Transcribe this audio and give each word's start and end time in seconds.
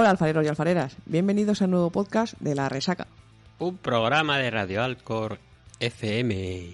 Hola 0.00 0.12
alfareros 0.12 0.46
y 0.46 0.48
alfareras, 0.48 0.96
bienvenidos 1.04 1.60
al 1.60 1.72
nuevo 1.72 1.90
podcast 1.90 2.32
de 2.40 2.54
La 2.54 2.70
Resaca. 2.70 3.06
Un 3.58 3.76
programa 3.76 4.38
de 4.38 4.50
Radio 4.50 4.82
Alcor 4.82 5.38
FM. 5.78 6.70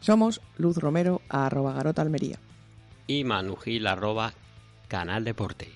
Somos 0.00 0.42
Luz 0.58 0.76
Romero, 0.76 1.22
arroba 1.30 1.72
Garota 1.72 2.02
Almería. 2.02 2.38
Y 3.06 3.24
Manujil 3.24 3.86
arroba 3.86 4.34
Canal 4.86 5.24
Deporte. 5.24 5.70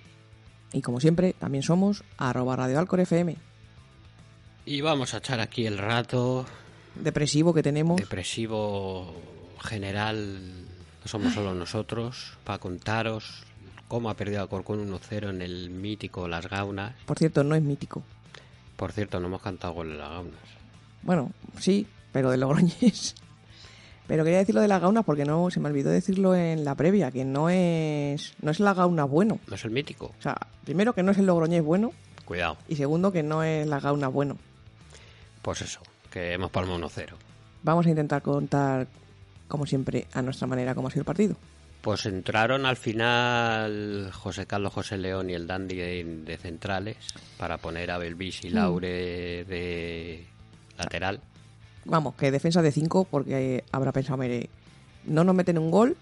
Y 0.75 0.83
como 0.83 1.01
siempre, 1.01 1.33
también 1.33 1.63
somos 1.63 2.05
arroba 2.19 2.57
Radio 2.57 2.81
Alcor 2.81 3.01
FM. 3.01 3.37
Y 4.67 4.83
vamos 4.83 5.15
a 5.15 5.17
echar 5.17 5.41
aquí 5.41 5.65
el 5.65 5.79
rato 5.79 6.45
Depresivo 6.95 7.55
que 7.55 7.63
tenemos. 7.63 7.97
depresivo 7.97 9.15
general. 9.63 10.43
No 11.01 11.09
somos 11.09 11.33
solo 11.33 11.55
nosotros. 11.55 12.37
Para 12.45 12.59
contaros 12.59 13.45
cómo 13.95 14.11
ha 14.11 14.15
perdido 14.15 14.41
Alcorcón 14.41 14.91
1-0 14.91 15.31
en 15.31 15.41
el 15.41 15.71
mítico 15.71 16.27
Las 16.27 16.49
Gaunas. 16.49 16.95
Por 17.07 17.17
cierto, 17.17 17.45
no 17.45 17.55
es 17.55 17.63
mítico. 17.63 18.03
Por 18.75 18.91
cierto, 18.91 19.21
no 19.21 19.29
hemos 19.29 19.41
cantado 19.41 19.73
gol 19.73 19.93
en 19.93 19.99
Las 19.99 20.11
Gaunas. 20.11 20.41
Bueno, 21.03 21.31
sí, 21.61 21.87
pero 22.11 22.33
de 22.33 22.39
Logroñés. 22.39 23.15
Pero 24.09 24.23
quería 24.23 24.41
decirlo 24.41 24.61
de 24.61 24.69
las 24.69 24.83
gaunas 24.83 25.03
porque 25.03 25.25
no 25.25 25.51
se 25.51 25.61
me 25.61 25.69
olvidó 25.71 25.89
decirlo 25.89 26.35
en 26.35 26.63
la 26.63 26.75
previa, 26.75 27.11
que 27.11 27.25
no 27.25 27.49
es 27.49 28.35
no 28.43 28.51
es 28.51 28.61
la 28.61 28.75
gauna 28.75 29.05
bueno. 29.05 29.39
¿No 29.49 29.55
es 29.55 29.65
el 29.65 29.71
mítico? 29.71 30.13
O 30.19 30.23
sea, 30.23 30.37
primero 30.63 30.93
que 30.93 31.03
no 31.03 31.13
es 31.13 31.17
el 31.17 31.25
Logroñés 31.25 31.65
bueno 31.65 31.91
Cuidado. 32.27 32.59
y 32.69 32.77
segundo 32.77 33.13
que 33.13 33.23
no 33.23 33.43
es 33.43 33.67
la 33.67 33.81
gauna 33.81 34.09
bueno. 34.09 34.37
Pues 35.41 35.63
eso, 35.63 35.81
que 36.11 36.35
hemos 36.35 36.51
palmado 36.51 36.81
1-0. 36.81 37.13
Vamos 37.63 37.87
a 37.87 37.89
intentar 37.89 38.21
contar, 38.21 38.89
como 39.49 39.65
siempre, 39.65 40.07
a 40.13 40.21
nuestra 40.21 40.47
manera 40.47 40.75
cómo 40.75 40.89
ha 40.89 40.91
sido 40.91 41.01
el 41.01 41.07
partido. 41.07 41.37
Pues 41.85 42.07
entraron 42.07 42.65
al 42.65 42.77
final 42.79 44.11
José 44.11 44.47
Carlos 44.47 44.73
José 44.73 44.97
León 44.97 45.29
y 45.29 45.35
el 45.35 45.47
Dandy 45.47 45.77
de, 45.77 46.03
de 46.25 46.37
centrales 46.39 46.97
para 47.37 47.59
poner 47.59 47.91
a 47.91 47.99
Belvis 47.99 48.43
y 48.43 48.49
Laure 48.49 49.45
de 49.45 50.25
lateral. 50.79 51.21
Vamos, 51.85 52.15
que 52.15 52.31
defensa 52.31 52.63
de 52.63 52.73
5 52.73 53.07
porque 53.11 53.65
habrá 53.71 53.93
pensado, 53.93 54.17
mire, 54.17 54.49
no 55.05 55.25
nos 55.25 55.35
meten 55.35 55.59
un 55.59 55.71
gol 55.71 55.95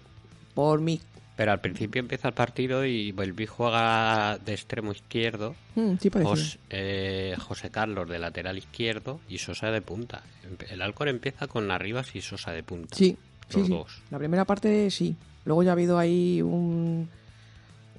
por 0.53 0.79
mí. 0.79 1.01
Pero 1.35 1.51
al 1.51 1.59
principio 1.59 1.99
empieza 1.99 2.29
el 2.29 2.33
partido 2.33 2.85
y 2.85 3.11
Belvis 3.11 3.49
juega 3.49 4.37
de 4.37 4.53
extremo 4.53 4.93
izquierdo, 4.93 5.53
Mm, 5.75 5.95
sí, 5.99 6.09
parece. 6.09 6.29
Jos- 6.29 6.59
eh, 6.69 7.35
José 7.39 7.71
Carlos 7.71 8.07
de 8.07 8.19
lateral 8.19 8.57
izquierdo 8.57 9.19
y 9.27 9.39
Sosa 9.39 9.69
de 9.71 9.81
punta. 9.81 10.21
El 10.69 10.81
Alcor 10.81 11.09
empieza 11.09 11.47
con 11.47 11.69
Arribas 11.71 12.15
y 12.15 12.21
Sosa 12.21 12.51
de 12.53 12.63
punta. 12.63 12.95
Sí, 12.95 13.17
sí, 13.49 13.57
Los 13.57 13.67
sí. 13.67 13.73
dos. 13.73 14.01
La 14.11 14.17
primera 14.19 14.45
parte 14.45 14.89
sí. 14.89 15.17
Luego 15.45 15.63
ya 15.63 15.71
ha 15.71 15.73
habido 15.73 15.97
ahí 15.97 16.41
un, 16.41 17.09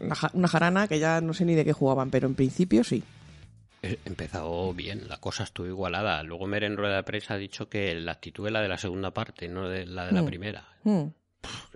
una, 0.01 0.15
ja- 0.15 0.31
una 0.35 0.49
jarana 0.49 0.89
que 0.89 0.99
ya 0.99 1.21
no 1.21 1.35
sé 1.35 1.45
ni 1.45 1.55
de 1.55 1.65
qué 1.65 1.73
jugaban, 1.73 2.11
pero 2.11 2.27
en 2.27 2.35
principio 2.35 2.85
sí. 2.85 3.03
Eh, 3.83 3.99
Empezó 4.05 4.73
bien, 4.73 5.09
la 5.09 5.19
cosa 5.19 5.45
estuvo 5.45 5.67
igualada. 5.67 6.23
Luego 6.23 6.47
Mer 6.47 6.65
en 6.65 6.77
rueda 6.77 6.97
de 6.97 7.03
prensa 7.03 7.35
ha 7.35 7.39
dicho 7.39 7.69
que 7.69 7.95
la 7.95 8.13
actitud 8.13 8.47
es 8.47 8.53
la 8.53 8.63
de 8.63 8.69
la 8.69 8.79
segunda 8.79 9.13
parte, 9.13 9.49
no 9.49 9.69
de 9.69 9.85
la 9.87 10.07
de 10.07 10.13
la 10.13 10.23
Mm. 10.23 10.27
primera. 10.27 10.69
Mm, 10.85 11.03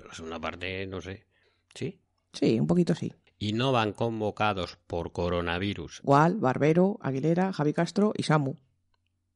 La 0.06 0.14
segunda 0.14 0.38
parte, 0.40 0.86
no 0.86 1.00
sé. 1.02 1.26
¿Sí? 1.74 1.98
sí, 2.32 2.58
un 2.58 2.66
poquito 2.66 2.94
sí. 2.94 3.12
Y 3.38 3.52
no 3.52 3.70
van 3.72 3.92
convocados 3.92 4.78
por 4.86 5.12
coronavirus. 5.12 6.00
Gual, 6.02 6.36
Barbero, 6.38 6.98
Aguilera, 7.02 7.52
Javi 7.52 7.72
Castro 7.74 8.12
y 8.16 8.22
Samu. 8.22 8.54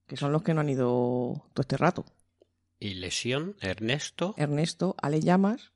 Que 0.07 0.17
son 0.17 0.33
los 0.33 0.43
que 0.43 0.55
no 0.55 0.61
han 0.63 0.71
ido 0.71 1.45
todo 1.53 1.61
este 1.61 1.77
rato. 1.77 2.05
Y 2.81 2.95
lesión, 2.95 3.55
Ernesto 3.61 4.35
Ernesto, 4.39 4.97
Ale 5.01 5.21
Llamas, 5.21 5.71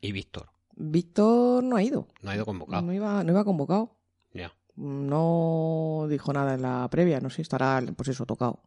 y 0.00 0.12
Víctor. 0.12 0.50
Víctor 0.76 1.64
no 1.64 1.76
ha 1.76 1.82
ido. 1.82 2.08
No 2.22 2.30
ha 2.30 2.34
ido 2.34 2.44
convocado. 2.44 2.82
No 2.82 2.92
iba, 2.92 3.24
no 3.24 3.32
iba 3.32 3.44
convocado. 3.44 3.96
Ya. 4.32 4.52
No 4.76 6.06
dijo 6.08 6.32
nada 6.32 6.54
en 6.54 6.62
la 6.62 6.88
previa, 6.90 7.20
no 7.20 7.30
sé, 7.30 7.42
estará 7.42 7.82
pues 7.96 8.08
eso, 8.08 8.26
tocado. 8.26 8.62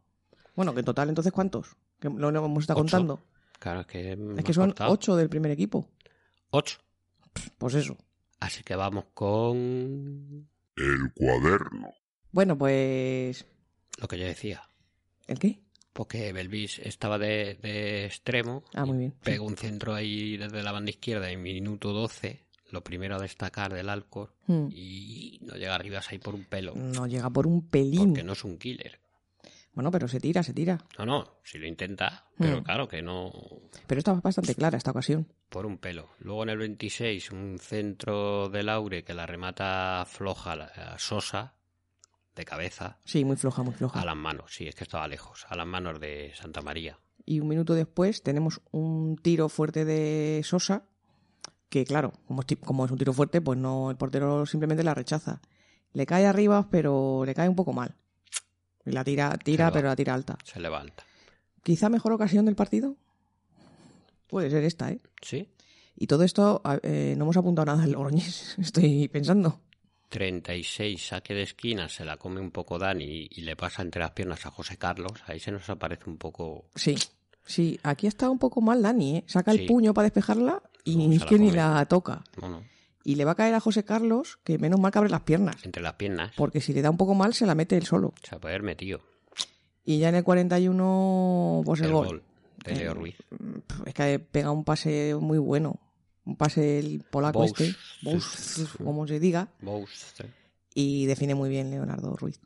Bueno, 0.56 0.74
que 0.74 0.80
en 0.80 0.84
total 0.86 1.08
entonces 1.08 1.32
¿cuántos? 1.32 1.76
Que 2.00 2.08
lo 2.08 2.30
lo 2.30 2.44
hemos 2.44 2.64
estado 2.64 2.80
Ocho. 2.80 2.96
contando. 2.96 3.20
Claro, 3.58 3.80
es 3.80 3.86
que, 3.86 4.18
Es 4.38 4.44
que 4.44 4.54
son 4.54 4.74
ocho 4.88 5.16
del 5.16 5.28
primer 5.28 5.52
equipo. 5.52 5.86
Ocho. 6.50 6.78
Pues 7.58 7.74
eso. 7.74 7.96
Así 8.40 8.64
que 8.64 8.74
vamos 8.74 9.04
con 9.14 10.48
El 10.76 11.12
cuaderno. 11.14 11.92
Bueno, 12.32 12.56
pues... 12.56 13.46
lo 13.98 14.08
que 14.08 14.18
yo 14.18 14.24
decía. 14.24 14.62
¿El 15.26 15.38
qué? 15.38 15.60
Porque 15.92 16.32
Belvis 16.32 16.78
estaba 16.78 17.18
de, 17.18 17.54
de 17.62 18.06
extremo. 18.06 18.62
Ah, 18.74 18.84
muy 18.84 18.98
bien. 18.98 19.14
Pegó 19.22 19.44
un 19.44 19.56
centro 19.56 19.94
ahí 19.94 20.36
desde 20.36 20.62
la 20.62 20.72
banda 20.72 20.90
izquierda 20.90 21.30
en 21.30 21.42
minuto 21.42 21.92
12. 21.92 22.44
Lo 22.70 22.84
primero 22.84 23.16
a 23.16 23.18
destacar 23.18 23.74
del 23.74 23.88
Alcor. 23.88 24.32
Hmm. 24.46 24.68
Y 24.70 25.38
no 25.42 25.54
llega 25.56 25.74
arriba 25.74 26.00
ahí 26.08 26.18
por 26.18 26.34
un 26.34 26.44
pelo. 26.44 26.74
No 26.76 27.06
llega 27.08 27.28
por 27.30 27.46
un 27.46 27.66
pelín. 27.68 28.10
Porque 28.10 28.22
no 28.22 28.34
es 28.34 28.44
un 28.44 28.58
killer. 28.58 29.00
Bueno, 29.72 29.90
pero 29.92 30.08
se 30.08 30.20
tira, 30.20 30.42
se 30.42 30.52
tira. 30.52 30.78
No, 30.98 31.06
no, 31.06 31.38
si 31.44 31.58
lo 31.58 31.66
intenta, 31.66 32.26
pero 32.36 32.60
Mm. 32.60 32.64
claro 32.64 32.88
que 32.88 33.02
no 33.02 33.32
Pero 33.86 33.98
esta 34.00 34.12
es 34.12 34.20
bastante 34.22 34.54
clara 34.56 34.76
esta 34.76 34.90
ocasión. 34.90 35.26
por 35.48 35.64
un 35.66 35.78
pelo. 35.78 36.10
Luego 36.18 36.42
en 36.44 36.48
el 36.50 36.58
26 36.58 37.30
un 37.30 37.56
centro 37.60 38.48
de 38.48 38.62
Laure 38.64 39.04
que 39.04 39.14
la 39.14 39.26
remata 39.26 40.04
floja 40.08 40.52
a 40.52 40.98
Sosa 40.98 41.54
de 42.36 42.44
cabeza 42.44 42.98
Sí, 43.04 43.24
muy 43.24 43.36
floja, 43.36 43.62
muy 43.62 43.74
floja. 43.74 44.00
a 44.00 44.04
las 44.04 44.16
manos, 44.16 44.54
sí, 44.54 44.66
es 44.68 44.74
que 44.74 44.84
estaba 44.84 45.06
lejos, 45.08 45.46
a 45.48 45.56
las 45.56 45.66
manos 45.66 46.00
de 46.00 46.32
Santa 46.34 46.62
María. 46.62 46.98
Y 47.26 47.40
un 47.40 47.48
minuto 47.48 47.74
después 47.74 48.22
tenemos 48.22 48.60
un 48.70 49.16
tiro 49.16 49.48
fuerte 49.48 49.84
de 49.84 50.40
Sosa, 50.44 50.84
que 51.68 51.84
claro, 51.84 52.12
como 52.26 52.40
es, 52.40 52.46
ti- 52.46 52.56
como 52.56 52.84
es 52.84 52.90
un 52.90 52.98
tiro 52.98 53.12
fuerte, 53.12 53.40
pues 53.40 53.58
no, 53.58 53.90
el 53.90 53.96
portero 53.96 54.46
simplemente 54.46 54.82
la 54.82 54.94
rechaza. 54.94 55.40
Le 55.92 56.06
cae 56.06 56.26
arriba, 56.26 56.68
pero 56.70 57.24
le 57.24 57.34
cae 57.34 57.48
un 57.48 57.56
poco 57.56 57.72
mal. 57.72 57.94
La 58.84 59.04
tira, 59.04 59.36
tira, 59.38 59.70
pero 59.70 59.88
la 59.88 59.96
tira 59.96 60.14
alta. 60.14 60.38
Se 60.44 60.58
levanta. 60.60 61.04
Quizá 61.62 61.88
mejor 61.88 62.12
ocasión 62.12 62.46
del 62.46 62.56
partido. 62.56 62.96
Puede 64.26 64.50
ser 64.50 64.64
esta, 64.64 64.90
¿eh? 64.90 65.00
¿Sí? 65.22 65.48
Y 65.96 66.06
todo 66.06 66.22
esto, 66.24 66.62
eh, 66.82 67.14
no 67.18 67.24
hemos 67.24 67.36
apuntado 67.36 67.66
nada 67.66 67.82
del 67.82 67.92
Logroñés, 67.92 68.56
estoy 68.58 69.08
pensando. 69.08 69.60
36 70.10 71.06
saque 71.06 71.32
de 71.34 71.42
esquina, 71.42 71.88
se 71.88 72.04
la 72.04 72.16
come 72.18 72.40
un 72.40 72.50
poco 72.50 72.78
Dani 72.78 73.04
y, 73.04 73.28
y 73.30 73.40
le 73.42 73.56
pasa 73.56 73.80
entre 73.82 74.00
las 74.02 74.10
piernas 74.10 74.44
a 74.44 74.50
José 74.50 74.76
Carlos. 74.76 75.12
Ahí 75.26 75.40
se 75.40 75.50
nos 75.52 75.68
aparece 75.70 76.10
un 76.10 76.18
poco. 76.18 76.66
Sí, 76.74 76.96
sí, 77.44 77.80
aquí 77.82 78.06
está 78.06 78.28
un 78.28 78.38
poco 78.38 78.60
mal 78.60 78.82
Dani, 78.82 79.16
¿eh? 79.18 79.24
Saca 79.26 79.52
Sí. 79.52 79.60
el 79.60 79.66
puño 79.66 79.94
para 79.94 80.04
despejarla 80.06 80.62
y 80.84 80.96
No, 80.96 81.08
ni 81.08 81.14
es 81.16 81.22
la 81.22 81.26
que 81.28 81.38
ni 81.38 81.50
la 81.50 81.86
toca. 81.86 82.22
No, 82.40 82.48
no. 82.48 82.62
Y 83.02 83.14
le 83.14 83.24
va 83.24 83.32
a 83.32 83.34
caer 83.34 83.54
a 83.54 83.60
José 83.60 83.82
Carlos, 83.84 84.38
que 84.44 84.58
menos 84.58 84.78
mal 84.78 84.92
que 84.92 84.98
abre 84.98 85.10
las 85.10 85.22
piernas. 85.22 85.64
Entre 85.64 85.82
las 85.82 85.94
piernas. 85.94 86.32
Porque 86.36 86.60
si 86.60 86.74
le 86.74 86.82
da 86.82 86.90
un 86.90 86.98
poco 86.98 87.14
mal, 87.14 87.32
se 87.32 87.46
la 87.46 87.54
mete 87.54 87.76
él 87.78 87.86
solo. 87.86 88.12
Se 88.22 88.38
puede 88.38 88.54
haber 88.56 88.62
metido. 88.62 89.00
Y 89.86 89.98
ya 89.98 90.10
en 90.10 90.16
el 90.16 90.24
41, 90.24 91.62
pues 91.64 91.80
el, 91.80 91.86
El 91.86 91.92
gol. 91.92 92.06
gol 92.06 92.22
de 92.64 92.74
Leo 92.74 92.90
Eh, 92.90 92.94
Ruiz. 92.94 93.16
Es 93.86 93.94
que 93.94 94.18
pega 94.18 94.50
un 94.50 94.64
pase 94.64 95.14
muy 95.18 95.38
bueno. 95.38 95.80
Un 96.30 96.36
pase 96.36 96.78
el 96.78 97.02
polaco 97.10 97.42
este, 97.44 97.74
como 98.84 99.04
se 99.08 99.18
diga, 99.18 99.48
y 100.74 101.06
define 101.06 101.34
muy 101.34 101.50
bien 101.50 101.70
Leonardo 101.72 102.14
Ruiz. 102.14 102.40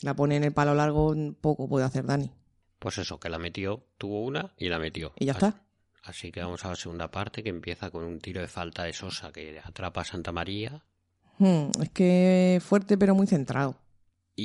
La 0.00 0.14
pone 0.16 0.34
en 0.34 0.42
el 0.42 0.52
palo 0.52 0.74
largo, 0.74 1.14
poco 1.40 1.68
puede 1.68 1.84
hacer 1.84 2.04
Dani. 2.04 2.32
Pues 2.80 2.98
eso, 2.98 3.20
que 3.20 3.28
la 3.30 3.38
metió, 3.38 3.84
tuvo 3.96 4.24
una 4.24 4.52
y 4.58 4.68
la 4.68 4.80
metió. 4.80 5.12
Y 5.20 5.26
ya 5.26 5.32
Así- 5.34 5.46
está. 5.46 5.62
Así 6.02 6.32
que 6.32 6.40
vamos 6.40 6.64
a 6.64 6.70
la 6.70 6.74
segunda 6.74 7.12
parte 7.12 7.44
que 7.44 7.50
empieza 7.50 7.92
con 7.92 8.02
un 8.02 8.18
tiro 8.18 8.40
de 8.40 8.48
falta 8.48 8.82
de 8.82 8.92
Sosa 8.92 9.30
que 9.30 9.60
atrapa 9.62 10.00
a 10.00 10.04
Santa 10.04 10.32
María. 10.32 10.82
Hmm, 11.38 11.70
es 11.80 11.90
que 11.90 12.60
fuerte 12.60 12.98
pero 12.98 13.14
muy 13.14 13.28
centrado. 13.28 13.76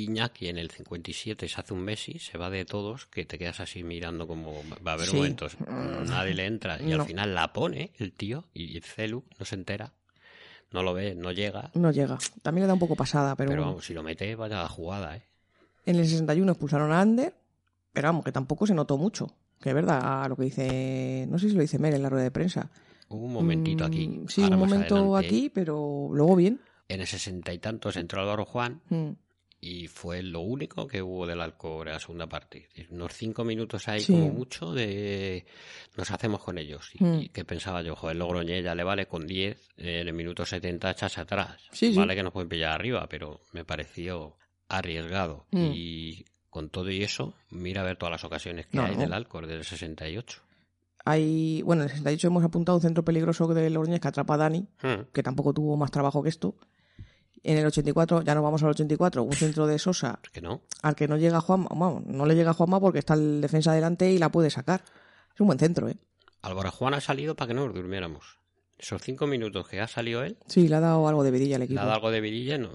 Iñaki 0.04 0.48
en 0.48 0.58
el 0.58 0.70
57 0.70 1.48
se 1.48 1.60
hace 1.60 1.74
un 1.74 1.80
Messi, 1.80 2.18
se 2.18 2.38
va 2.38 2.50
de 2.50 2.64
todos, 2.64 3.06
que 3.06 3.24
te 3.24 3.38
quedas 3.38 3.60
así 3.60 3.82
mirando 3.84 4.26
como 4.26 4.62
va 4.86 4.92
a 4.92 4.94
haber 4.94 5.06
Sí. 5.08 5.16
momentos, 5.16 5.56
nadie 6.06 6.34
le 6.34 6.46
entra 6.46 6.80
y 6.80 6.86
No. 6.86 7.02
al 7.02 7.06
final 7.06 7.34
la 7.34 7.52
pone 7.52 7.92
el 7.98 8.12
tío 8.12 8.44
y 8.54 8.76
el 8.76 8.82
Celu 8.82 9.24
no 9.38 9.44
se 9.44 9.54
entera, 9.54 9.92
no 10.72 10.82
lo 10.82 10.92
ve, 10.94 11.14
no 11.14 11.32
llega, 11.32 11.70
No 11.74 11.90
llega. 11.90 12.18
También 12.42 12.62
le 12.64 12.66
da 12.68 12.74
un 12.74 12.80
poco 12.80 12.96
pasada, 12.96 13.34
pero, 13.36 13.50
pero 13.50 13.62
vamos, 13.62 13.84
si 13.86 13.94
lo 13.94 14.02
mete 14.02 14.34
vaya 14.34 14.62
la 14.62 14.68
jugada, 14.68 15.16
¿eh? 15.16 15.22
En 15.86 15.96
el 15.96 16.04
61 16.06 16.52
expulsaron 16.52 16.92
a 16.92 17.00
Ander, 17.00 17.34
pero 17.92 18.08
vamos, 18.08 18.24
que 18.24 18.32
tampoco 18.32 18.66
se 18.66 18.74
notó 18.74 18.98
mucho. 18.98 19.34
Que 19.60 19.70
es 19.70 19.74
verdad, 19.74 20.28
lo 20.28 20.36
que 20.36 20.44
dice, 20.44 21.26
no 21.28 21.38
sé 21.38 21.48
si 21.48 21.54
lo 21.56 21.62
dice 21.62 21.78
Mer 21.80 21.94
en 21.94 22.02
la 22.02 22.08
rueda 22.10 22.24
de 22.24 22.30
prensa. 22.30 22.70
Un 23.08 23.32
momentito 23.32 23.84
aquí, 23.84 24.06
Mm, 24.06 24.28
Sí, 24.28 24.42
un 24.42 24.58
momento 24.58 24.94
adelante, 25.14 25.26
aquí, 25.26 25.50
pero 25.50 26.08
luego 26.12 26.36
bien. 26.36 26.60
En 26.88 27.00
el 27.00 27.06
sesenta 27.06 27.52
y 27.52 27.58
tantos 27.58 27.96
entró 27.96 28.20
Álvaro 28.20 28.44
Juan 28.44 28.80
Mm, 28.90 29.10
y 29.60 29.88
fue 29.88 30.22
lo 30.22 30.40
único 30.40 30.86
que 30.86 31.02
hubo 31.02 31.26
del 31.26 31.40
Alcor 31.40 31.88
en 31.88 31.94
la 31.94 31.98
segunda 32.00 32.28
parte. 32.28 32.68
Unos 32.90 33.12
cinco 33.14 33.44
minutos 33.44 33.88
ahí 33.88 34.00
Sí. 34.00 34.12
como 34.12 34.28
mucho 34.30 34.72
de 34.72 35.44
nos 35.96 36.10
hacemos 36.12 36.42
con 36.42 36.58
ellos. 36.58 36.90
Y, 36.94 37.02
Mm. 37.04 37.20
y 37.22 37.28
que 37.30 37.44
pensaba 37.44 37.82
yo, 37.82 37.96
joder, 37.96 38.16
Logroñés 38.16 38.62
ya 38.64 38.74
le 38.74 38.84
vale 38.84 39.06
con 39.06 39.26
10, 39.26 39.58
eh, 39.76 40.00
en 40.02 40.08
el 40.08 40.14
minuto 40.14 40.46
70 40.46 40.90
echas 40.92 41.18
atrás. 41.18 41.56
Sí, 41.72 41.90
sí. 41.92 41.98
vale 41.98 42.14
que 42.14 42.22
nos 42.22 42.32
pueden 42.32 42.48
pillar 42.48 42.72
arriba, 42.72 43.06
pero 43.08 43.40
me 43.52 43.64
pareció 43.64 44.36
arriesgado. 44.68 45.46
Mm. 45.50 45.70
Y 45.74 46.24
con 46.50 46.70
todo 46.70 46.90
y 46.90 47.02
eso, 47.02 47.34
mira 47.50 47.80
a 47.82 47.84
ver 47.84 47.96
todas 47.96 48.12
las 48.12 48.24
ocasiones 48.24 48.66
que 48.66 48.76
No, 48.76 48.84
hay 48.84 48.94
no. 48.94 49.00
del 49.00 49.12
Alcor 49.12 49.46
del 49.46 49.64
68. 49.64 50.40
Hay, 51.04 51.62
bueno, 51.62 51.82
en 51.82 51.86
el 51.88 51.90
68 51.90 52.26
hemos 52.28 52.44
apuntado 52.44 52.76
un 52.76 52.82
centro 52.82 53.04
peligroso 53.04 53.46
de 53.54 53.70
Logroñés 53.70 54.00
que 54.00 54.08
atrapa 54.08 54.34
a 54.34 54.38
Dani, 54.38 54.66
Mm. 54.82 55.10
que 55.12 55.22
tampoco 55.22 55.52
tuvo 55.54 55.76
más 55.76 55.90
trabajo 55.90 56.22
que 56.22 56.28
esto. 56.28 56.54
En 57.42 57.56
el 57.58 57.66
84, 57.66 58.22
ya 58.22 58.34
nos 58.34 58.42
vamos 58.42 58.62
al 58.62 58.70
84, 58.70 59.22
un 59.22 59.32
centro 59.32 59.66
de 59.66 59.78
Sosa 59.78 60.18
Es 60.24 60.30
que 60.30 60.40
no. 60.40 60.62
al 60.82 60.94
que 60.96 61.06
no 61.08 61.16
llega 61.16 61.40
Juanma, 61.40 61.68
vamos, 61.70 62.04
no 62.06 62.26
le 62.26 62.34
llega 62.34 62.52
Juanma 62.52 62.80
porque 62.80 62.98
está 62.98 63.14
el 63.14 63.40
defensa 63.40 63.72
delante 63.72 64.10
y 64.10 64.18
la 64.18 64.28
puede 64.30 64.50
sacar. 64.50 64.82
Es 65.34 65.40
un 65.40 65.46
buen 65.46 65.58
centro, 65.58 65.88
¿eh? 65.88 65.96
Álvaro 66.42 66.70
Juan 66.72 66.94
ha 66.94 67.00
salido 67.00 67.34
para 67.36 67.48
que 67.48 67.54
no 67.54 67.66
nos 67.66 67.74
durmiéramos. 67.74 68.38
Esos 68.76 69.02
cinco 69.02 69.26
minutos 69.26 69.68
que 69.68 69.80
ha 69.80 69.88
salido 69.88 70.22
él, 70.22 70.36
Sí, 70.46 70.68
le 70.68 70.76
ha 70.76 70.80
dado 70.80 71.06
algo 71.08 71.22
de 71.24 71.30
vidilla 71.32 71.56
al 71.56 71.60
le 71.60 71.64
equipo. 71.66 71.80
ha 71.80 71.84
dado 71.84 71.94
algo 71.96 72.10
de 72.10 72.20
virilla, 72.20 72.58
no, 72.58 72.68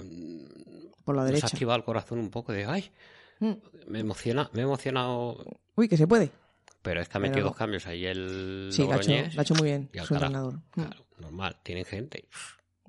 por 1.06 1.16
la 1.16 1.22
nos 1.22 1.30
ha 1.30 1.34
derecha. 1.34 1.48
activado 1.48 1.78
el 1.78 1.84
corazón 1.84 2.20
un 2.20 2.30
poco 2.30 2.52
de 2.54 2.66
ay, 2.66 2.92
Mm. 3.40 3.54
me 3.88 4.00
emociona, 4.00 4.50
me 4.54 4.62
he 4.62 4.64
emocionado, 4.64 5.44
Uy, 5.76 5.90
que 5.90 5.98
se 5.98 6.08
puede. 6.08 6.32
pero 6.82 7.02
es 7.02 7.10
que 7.10 7.18
ha 7.18 7.22
metido 7.22 7.48
dos 7.48 7.56
cambios 7.56 7.86
ahí 7.88 8.06
el 8.06 8.70
Sí, 8.72 8.84
lo 8.84 8.94
ha, 8.94 8.98
hecho, 8.98 9.12
ha 9.12 9.58
muy 9.60 9.68
bien 9.70 9.90
su 10.06 10.14
entrenador. 10.14 10.54
Mm. 10.56 10.82
Claro, 10.82 11.06
normal, 11.20 11.58
tienen 11.64 11.84
gente. 11.86 12.20
Y 12.20 12.28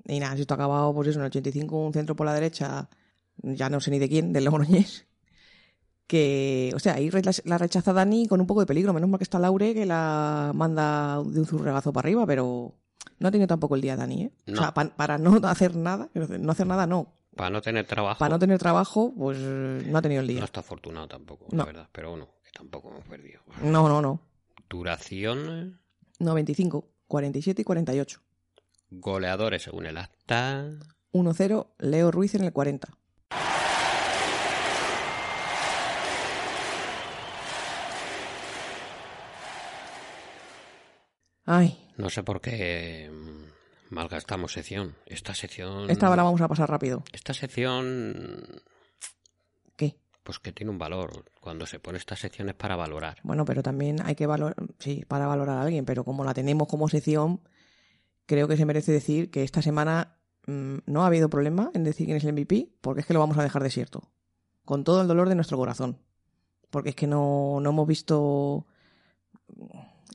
nada, 0.07 0.35
si 0.35 0.41
esto 0.41 0.53
ha 0.53 0.55
acabado, 0.55 0.93
pues 0.93 1.07
eso, 1.09 1.19
en 1.19 1.23
el 1.25 1.27
85, 1.29 1.85
un 1.85 1.93
centro 1.93 2.15
por 2.15 2.25
la 2.25 2.33
derecha, 2.33 2.87
ya 3.41 3.69
no 3.69 3.79
sé 3.79 3.91
ni 3.91 3.99
de 3.99 4.07
quién, 4.09 4.31
del 4.33 4.45
Logroñés. 4.45 5.05
Que, 6.07 6.71
o 6.75 6.79
sea, 6.79 6.93
ahí 6.95 7.09
la 7.45 7.57
rechaza 7.57 7.91
Dani 7.91 8.27
con 8.27 8.39
un 8.39 8.45
poco 8.45 8.59
de 8.59 8.67
peligro. 8.67 8.93
Menos 8.93 9.09
mal 9.09 9.17
que 9.17 9.23
está 9.23 9.39
Laure 9.39 9.73
que 9.73 9.87
la 9.87 10.51
manda 10.53 11.15
de 11.25 11.39
un 11.39 11.45
zurregazo 11.47 11.91
para 11.91 12.05
arriba, 12.05 12.27
pero 12.27 12.75
no 13.17 13.27
ha 13.27 13.31
tenido 13.31 13.47
tampoco 13.47 13.73
el 13.75 13.81
día 13.81 13.95
Dani, 13.95 14.23
¿eh? 14.25 14.31
O 14.47 14.51
No. 14.51 14.57
sea, 14.61 14.73
pa- 14.73 14.95
para 14.95 15.17
no 15.17 15.35
hacer 15.47 15.75
nada, 15.75 16.09
no 16.13 16.51
hacer 16.51 16.67
nada, 16.67 16.85
no. 16.85 17.11
Para 17.35 17.49
no 17.49 17.59
tener 17.61 17.85
trabajo, 17.87 18.19
Para 18.19 18.35
no 18.35 18.39
tener 18.39 18.59
trabajo, 18.59 19.13
pues 19.17 19.39
no 19.39 19.97
ha 19.97 20.01
tenido 20.03 20.21
el 20.21 20.27
no 20.27 20.33
día. 20.33 20.43
está 20.43 20.59
afortunado 20.59 21.07
tampoco, 21.07 21.47
No. 21.51 21.57
la 21.57 21.65
verdad, 21.65 21.89
pero 21.91 22.11
bueno, 22.11 22.29
que 22.43 22.51
tampoco 22.51 22.89
hemos 22.91 23.03
perdido. 23.05 23.41
No, 23.63 23.89
no, 23.89 23.99
no. 24.01 24.21
Duración, 24.69 25.79
95, 26.19 26.87
47 27.07 27.63
y 27.63 27.65
48. 27.65 28.21
Goleadores 28.89 29.63
según 29.63 29.85
el 29.85 29.97
acta. 29.97 30.65
1-0, 31.13 31.67
Leo 31.79 32.11
Ruiz 32.11 32.35
en 32.35 32.43
el 32.43 32.53
40. 32.53 32.87
Ay, 41.45 41.77
No 41.97 42.09
sé 42.09 42.23
por 42.23 42.41
qué 42.41 43.09
mm, 43.11 43.93
malgastamos 43.93 44.53
sección. 44.53 44.95
Esta 45.05 45.33
sección. 45.35 45.89
esta 45.89 46.13
la 46.15 46.23
vamos 46.23 46.41
a 46.41 46.47
pasar 46.47 46.69
rápido. 46.69 47.03
Esta 47.11 47.33
sección. 47.33 48.61
¿Qué? 49.75 49.95
Pues 50.23 50.39
que 50.39 50.51
tiene 50.51 50.71
un 50.71 50.79
valor. 50.79 51.25
Cuando 51.39 51.65
se 51.67 51.79
pone 51.79 51.97
esta 51.99 52.15
sección 52.15 52.49
es 52.49 52.55
para 52.55 52.75
valorar. 52.75 53.19
Bueno, 53.23 53.45
pero 53.45 53.61
también 53.61 54.01
hay 54.03 54.15
que 54.15 54.25
valorar, 54.25 54.55
sí, 54.79 55.05
para 55.07 55.27
valorar 55.27 55.57
a 55.57 55.61
alguien, 55.61 55.85
pero 55.85 56.03
como 56.03 56.23
la 56.23 56.33
tenemos 56.33 56.67
como 56.67 56.89
sección, 56.89 57.41
creo 58.25 58.47
que 58.47 58.57
se 58.57 58.65
merece 58.65 58.91
decir 58.91 59.31
que 59.31 59.43
esta 59.43 59.61
semana 59.61 60.17
mm, 60.47 60.77
no 60.85 61.03
ha 61.03 61.07
habido 61.07 61.29
problema 61.29 61.71
en 61.73 61.83
decir 61.83 62.05
quién 62.05 62.17
es 62.17 62.23
el 62.23 62.33
MVP, 62.33 62.69
porque 62.81 63.01
es 63.01 63.07
que 63.07 63.13
lo 63.13 63.19
vamos 63.19 63.37
a 63.37 63.43
dejar 63.43 63.63
desierto. 63.63 64.11
Con 64.63 64.83
todo 64.83 65.01
el 65.01 65.07
dolor 65.07 65.29
de 65.29 65.35
nuestro 65.35 65.57
corazón. 65.57 65.99
Porque 66.69 66.89
es 66.89 66.95
que 66.95 67.07
no, 67.07 67.59
no 67.61 67.69
hemos 67.69 67.87
visto. 67.87 68.65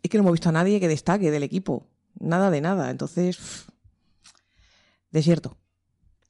Es 0.03 0.11
que 0.11 0.19
no 0.19 0.23
hemos 0.23 0.33
visto 0.33 0.49
a 0.49 0.53
nadie 0.53 0.81
que 0.81 0.89
destaque 0.89 1.31
del 1.31 1.45
equipo. 1.45 1.87
Nada 2.19 2.51
de 2.51 2.61
nada. 2.61 2.91
Entonces. 2.91 3.67
desierto. 5.11 5.57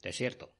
Desierto. 0.01 0.53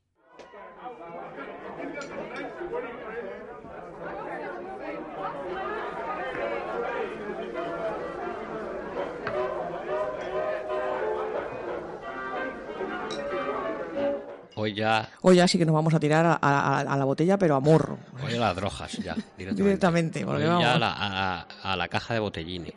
Hoy 14.71 14.77
ya, 14.77 15.09
Hoy 15.21 15.35
ya 15.35 15.47
sí 15.47 15.57
que 15.57 15.65
nos 15.65 15.73
vamos 15.75 15.94
a 15.94 16.00
tirar 16.00 16.25
a, 16.25 16.33
a- 16.41 16.79
a 16.81 16.97
la 16.97 17.06
botella, 17.06 17.38
pero 17.38 17.56
a 17.56 17.59
morro. 17.59 17.97
hoy 18.25 18.35
a 18.35 18.39
las 18.39 18.56
drogas 18.56 18.91
ya, 18.94 19.13
directamente. 19.38 19.63
Directamente, 19.63 20.25
porque 20.25 20.44
Hoy 20.44 20.47
vamos. 20.50 20.63
ya 20.63 20.73
a 20.75 20.79
la, 20.79 21.47
a- 21.63 21.75
la 21.75 21.88
caja 21.88 22.13
de 22.13 22.19
botellines. 22.19 22.73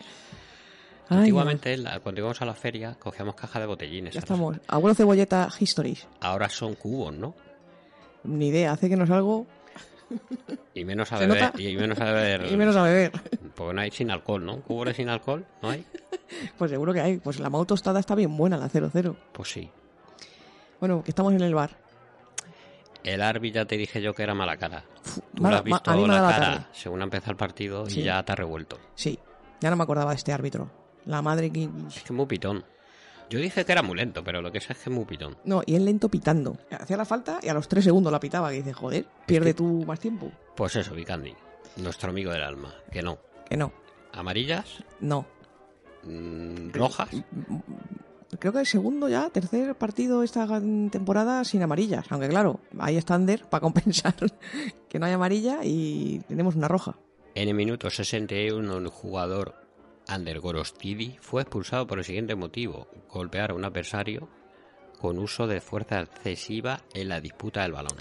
Ay, 1.08 1.18
Antiguamente, 1.18 1.76
cuando 2.02 2.20
íbamos 2.22 2.40
a 2.40 2.46
la 2.46 2.54
feria, 2.54 2.94
cogíamos 2.98 3.34
caja 3.34 3.60
de 3.60 3.66
botellines. 3.66 4.14
Ya 4.14 4.20
estamos. 4.20 4.56
Abuelo 4.66 4.94
Cebolleta 4.94 5.48
Histories. 5.60 6.06
Ahora 6.20 6.48
son 6.48 6.74
cubos, 6.74 7.12
¿no? 7.14 7.34
Ni 8.24 8.48
idea, 8.48 8.72
hace 8.72 8.88
que 8.88 8.96
nos 8.96 9.10
algo 9.10 9.46
Y 10.74 10.84
menos 10.86 11.12
a 11.12 11.18
¿Se 11.18 11.26
beber. 11.26 11.52
Y 11.60 11.76
menos 11.76 11.98
a 12.00 12.04
beber. 12.04 12.46
y 12.52 12.56
menos 12.56 12.74
a 12.76 12.82
beber. 12.84 13.12
Porque 13.54 13.74
no 13.74 13.80
hay 13.82 13.90
sin 13.90 14.10
alcohol, 14.10 14.44
¿no? 14.46 14.60
¿Cubos 14.62 14.86
de 14.86 14.94
sin 14.94 15.08
alcohol? 15.10 15.44
¿No 15.62 15.70
hay? 15.70 15.84
Pues 16.58 16.70
seguro 16.70 16.92
que 16.94 17.00
hay. 17.00 17.18
Pues 17.18 17.38
la 17.38 17.50
mau 17.50 17.64
tostada 17.66 18.00
está 18.00 18.14
bien 18.14 18.34
buena, 18.36 18.56
la 18.56 18.68
00. 18.68 19.14
Pues 19.32 19.50
sí. 19.52 19.70
Bueno, 20.80 21.04
que 21.04 21.10
estamos 21.10 21.32
en 21.34 21.42
el 21.42 21.54
bar. 21.54 21.76
El 23.04 23.20
árbitro 23.22 23.60
ya 23.62 23.66
te 23.66 23.76
dije 23.76 24.00
yo 24.02 24.14
que 24.14 24.22
era 24.22 24.34
mala 24.34 24.56
cara. 24.56 24.82
Tú 25.34 25.42
Mala- 25.42 25.56
le 25.56 25.58
has 25.58 25.64
visto 25.64 25.90
ma- 25.90 25.92
a 25.92 25.96
mí 25.96 26.02
me 26.02 26.08
la 26.14 26.20
cara 26.20 26.38
tarde. 26.52 26.66
según 26.72 27.00
ha 27.00 27.04
empezado 27.04 27.30
el 27.32 27.36
partido 27.36 27.86
Sí. 27.88 28.00
y 28.00 28.04
ya 28.04 28.22
te 28.24 28.32
ha 28.32 28.34
revuelto. 28.34 28.78
Sí, 28.94 29.18
ya 29.60 29.70
no 29.70 29.76
me 29.76 29.82
acordaba 29.82 30.10
de 30.10 30.16
este 30.16 30.32
árbitro. 30.32 30.70
La 31.04 31.20
madre 31.20 31.50
que... 31.52 31.64
Es 31.88 31.94
que 31.96 32.04
es 32.04 32.10
muy 32.10 32.24
pitón. 32.26 32.64
Yo 33.30 33.38
dije 33.38 33.64
que 33.64 33.72
era 33.72 33.82
muy 33.82 33.96
lento, 33.96 34.24
pero 34.24 34.40
lo 34.40 34.50
que 34.50 34.60
sé 34.60 34.72
es 34.72 34.78
que 34.78 34.90
es 34.90 34.94
muy 34.96 35.04
pitón. 35.04 35.36
No, 35.44 35.62
y 35.66 35.74
él 35.74 35.84
lento 35.84 36.08
pitando. 36.08 36.56
Hacía 36.70 36.96
la 36.96 37.04
falta 37.04 37.40
y 37.42 37.48
a 37.48 37.54
los 37.54 37.68
tres 37.68 37.84
segundos 37.84 38.10
la 38.12 38.20
pitaba. 38.20 38.50
Que 38.50 38.56
dice, 38.56 38.72
joder, 38.72 39.04
pierde 39.26 39.52
tú 39.54 39.84
más 39.86 40.00
tiempo. 40.00 40.30
Pues 40.56 40.74
eso, 40.76 40.94
Vicandi. 40.94 41.34
Nuestro 41.76 42.10
amigo 42.10 42.30
del 42.32 42.42
alma. 42.42 42.72
Que 42.90 43.02
no. 43.02 43.18
Que 43.48 43.56
no, 43.56 43.72
Amarillas, 44.12 44.82
no. 45.00 45.26
mm, 46.04 46.70
rojas. 46.72 47.08
Creo 48.38 48.52
que 48.52 48.60
el 48.60 48.66
segundo 48.66 49.08
ya, 49.08 49.30
tercer 49.30 49.74
partido 49.74 50.22
esta 50.22 50.46
temporada 50.90 51.44
sin 51.44 51.62
amarillas. 51.62 52.06
Aunque 52.10 52.28
claro, 52.28 52.60
ahí 52.78 52.96
está 52.96 53.14
Ander 53.14 53.44
para 53.46 53.60
compensar 53.60 54.14
que 54.88 54.98
no 54.98 55.06
hay 55.06 55.12
amarilla 55.12 55.60
y 55.64 56.20
tenemos 56.28 56.54
una 56.56 56.68
roja. 56.68 56.96
En 57.34 57.48
el 57.48 57.54
minuto 57.54 57.90
61, 57.90 58.78
el 58.78 58.88
jugador 58.88 59.54
Ander 60.06 60.40
Gorostidi 60.40 61.16
fue 61.20 61.42
expulsado 61.42 61.86
por 61.86 61.98
el 61.98 62.04
siguiente 62.04 62.34
motivo: 62.34 62.88
golpear 63.10 63.50
a 63.50 63.54
un 63.54 63.64
adversario 63.64 64.28
con 65.00 65.18
uso 65.18 65.46
de 65.46 65.60
fuerza 65.60 66.00
excesiva 66.00 66.80
en 66.94 67.08
la 67.08 67.20
disputa 67.20 67.62
del 67.62 67.72
balón. 67.72 67.96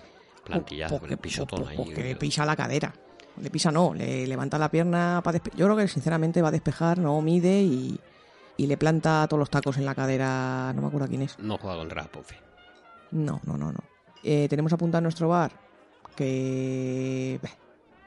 Plantillazo, 0.46 1.00
Porque- 1.00 1.14
el 1.14 1.20
pisotón 1.20 1.68
ahí. 1.68 1.76
pues 1.78 1.90
que 1.90 2.04
le 2.04 2.16
pisa 2.16 2.46
la 2.46 2.56
cadera. 2.56 2.94
Le 3.42 3.50
pisa 3.50 3.72
no, 3.72 3.94
le 3.94 4.28
levanta 4.28 4.60
la 4.60 4.70
pierna 4.70 5.22
para 5.24 5.42
Yo 5.56 5.66
creo 5.66 5.76
que 5.76 5.88
sinceramente 5.88 6.42
va 6.42 6.50
a 6.50 6.52
despejar, 6.52 7.00
no 7.00 7.20
mide 7.22 7.62
y, 7.64 8.00
y 8.58 8.68
le 8.68 8.78
planta 8.78 9.26
todos 9.28 9.40
los 9.40 9.50
tacos 9.50 9.78
en 9.78 9.86
la 9.86 9.96
cadera. 9.96 10.72
No 10.76 10.82
me 10.82 10.88
acuerdo 10.88 11.08
quién 11.08 11.22
es. 11.24 11.38
No 11.40 11.58
juega 11.58 11.78
contra 11.78 12.04
Pofe. 12.06 12.36
No, 13.12 13.40
no, 13.46 13.58
no, 13.58 13.72
no. 13.72 13.80
Eh, 14.24 14.48
tenemos 14.50 14.72
apuntado 14.74 15.00
en 15.00 15.04
nuestro 15.04 15.28
bar 15.30 15.52
que. 16.16 17.40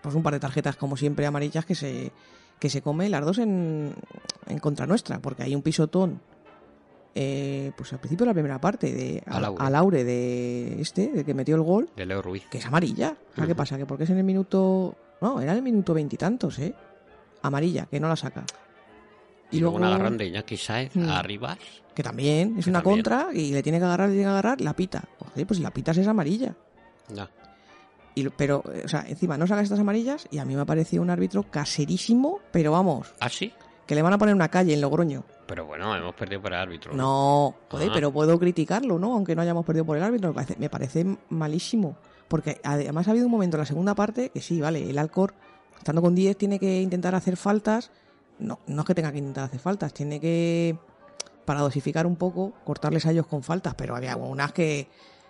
Pues 0.02 0.14
un 0.14 0.22
par 0.22 0.34
de 0.34 0.40
tarjetas, 0.40 0.76
como 0.76 0.96
siempre, 0.96 1.26
amarillas 1.26 1.64
que 1.64 1.74
se, 1.74 2.12
que 2.60 2.70
se 2.70 2.80
come 2.80 3.08
las 3.08 3.24
dos 3.24 3.38
en, 3.38 3.92
en 4.46 4.58
contra 4.60 4.86
nuestra, 4.86 5.18
porque 5.18 5.42
hay 5.42 5.54
un 5.54 5.62
pisotón. 5.62 6.20
eh, 7.14 7.72
pues 7.76 7.92
al 7.92 7.98
principio 7.98 8.24
de 8.24 8.30
la 8.30 8.34
primera 8.34 8.60
parte 8.60 8.92
de 8.92 9.22
A 9.26 9.40
Laure. 9.40 9.64
a 9.64 9.70
Laure 9.70 10.04
de 10.04 10.80
este, 10.80 11.08
de 11.08 11.24
que 11.24 11.34
metió 11.34 11.56
el 11.56 11.62
gol, 11.62 11.90
De 11.96 12.06
Leo 12.06 12.22
Ruiz. 12.22 12.44
que 12.50 12.58
es 12.58 12.66
amarilla. 12.66 13.16
O 13.32 13.34
sea, 13.34 13.46
¿Qué 13.48 13.54
pasa? 13.56 13.76
Que 13.76 13.86
porque 13.86 14.04
es 14.04 14.10
en 14.10 14.18
el 14.18 14.24
minuto. 14.24 14.94
No, 15.20 15.40
era 15.40 15.52
en 15.52 15.58
el 15.58 15.64
minuto 15.64 15.92
veintitantos, 15.92 16.58
¿eh? 16.60 16.72
Amarilla, 17.42 17.86
que 17.86 17.98
no 17.98 18.08
la 18.08 18.16
saca. 18.16 18.44
Y, 19.50 19.60
luego 19.60 19.76
un 19.76 19.84
agarrón 19.84 20.16
de 20.18 20.26
Iñaki 20.26 20.56
Saez 20.56 20.94
Mm. 20.96 21.08
a 21.08 21.22
Rivas. 21.22 21.58
Que 21.94 22.02
también 22.02 22.56
es 22.58 22.64
Que 22.64 22.70
una 22.70 22.82
también. 22.82 22.96
contra 23.04 23.28
y 23.32 23.52
le 23.52 23.62
tiene 23.62 23.78
que 23.78 23.84
agarrar, 23.84 24.08
le 24.08 24.14
tiene 24.16 24.26
que 24.26 24.30
agarrar, 24.30 24.60
la 24.60 24.74
pita. 24.74 25.04
Joder, 25.18 25.46
pues 25.46 25.56
si 25.58 25.62
la 25.62 25.70
pita 25.70 25.92
es 25.92 26.06
amarilla. 26.06 26.54
No. 27.14 27.28
Y, 28.14 28.28
pero, 28.30 28.62
eh, 28.72 28.82
o 28.84 28.88
sea, 28.88 29.04
encima 29.08 29.36
no 29.38 29.46
saca 29.46 29.60
estas 29.62 29.78
amarillas 29.78 30.26
y 30.30 30.38
a 30.38 30.44
mí 30.44 30.54
me 30.56 30.62
ha 30.62 30.64
parecido 30.64 31.02
un 31.02 31.10
árbitro 31.10 31.44
caserísimo, 31.44 32.40
pero 32.50 32.72
vamos, 32.72 33.12
¿Ah, 33.20 33.28
sí? 33.28 33.52
que 33.86 33.94
le 33.94 34.02
van 34.02 34.12
a 34.14 34.18
poner 34.18 34.34
una 34.34 34.48
calle 34.48 34.72
en 34.74 34.80
Logroño. 34.80 35.24
Pero 35.46 35.64
bueno, 35.66 35.94
hemos 35.94 36.14
perdido 36.14 36.42
por 36.42 36.52
el 36.52 36.58
árbitro. 36.58 36.92
No, 36.94 37.54
joder, 37.70 37.90
Ah. 37.90 37.92
pero 37.94 38.10
puedo 38.12 38.38
criticarlo, 38.38 38.98
¿no? 38.98 39.12
Aunque 39.14 39.36
no 39.36 39.42
hayamos 39.42 39.64
perdido 39.64 39.84
por 39.84 39.96
el 39.96 40.02
árbitro, 40.02 40.30
me 40.30 40.34
parece, 40.34 40.56
me 40.58 40.68
parece 40.70 41.16
malísimo. 41.28 41.96
Porque 42.26 42.60
además 42.64 43.06
ha 43.06 43.12
habido 43.12 43.26
un 43.26 43.32
momento 43.32 43.56
en 43.56 43.60
la 43.60 43.66
segunda 43.66 43.94
parte 43.94 44.30
que 44.30 44.40
sí, 44.40 44.60
vale, 44.60 44.90
el 44.90 44.98
Alcor, 44.98 45.34
estando 45.78 46.02
con 46.02 46.14
10, 46.14 46.36
tiene 46.36 46.58
que 46.58 46.80
intentar 46.80 47.14
hacer 47.14 47.36
faltas. 47.36 47.92
No, 48.38 48.60
no 48.66 48.82
es 48.82 48.86
que 48.86 48.94
tenga 48.94 49.12
que 49.12 49.18
intentar 49.18 49.44
hacer 49.44 49.60
faltas, 49.60 49.92
tiene 49.94 50.20
que, 50.20 50.76
para 51.44 51.60
dosificar 51.60 52.06
un 52.06 52.16
poco, 52.16 52.52
cortarles 52.64 53.06
a 53.06 53.12
ellos 53.12 53.26
con 53.26 53.42
faltas. 53.42 53.74
Pero 53.74 53.96
había 53.96 54.16
unas 54.16 54.52
que, 54.52 54.88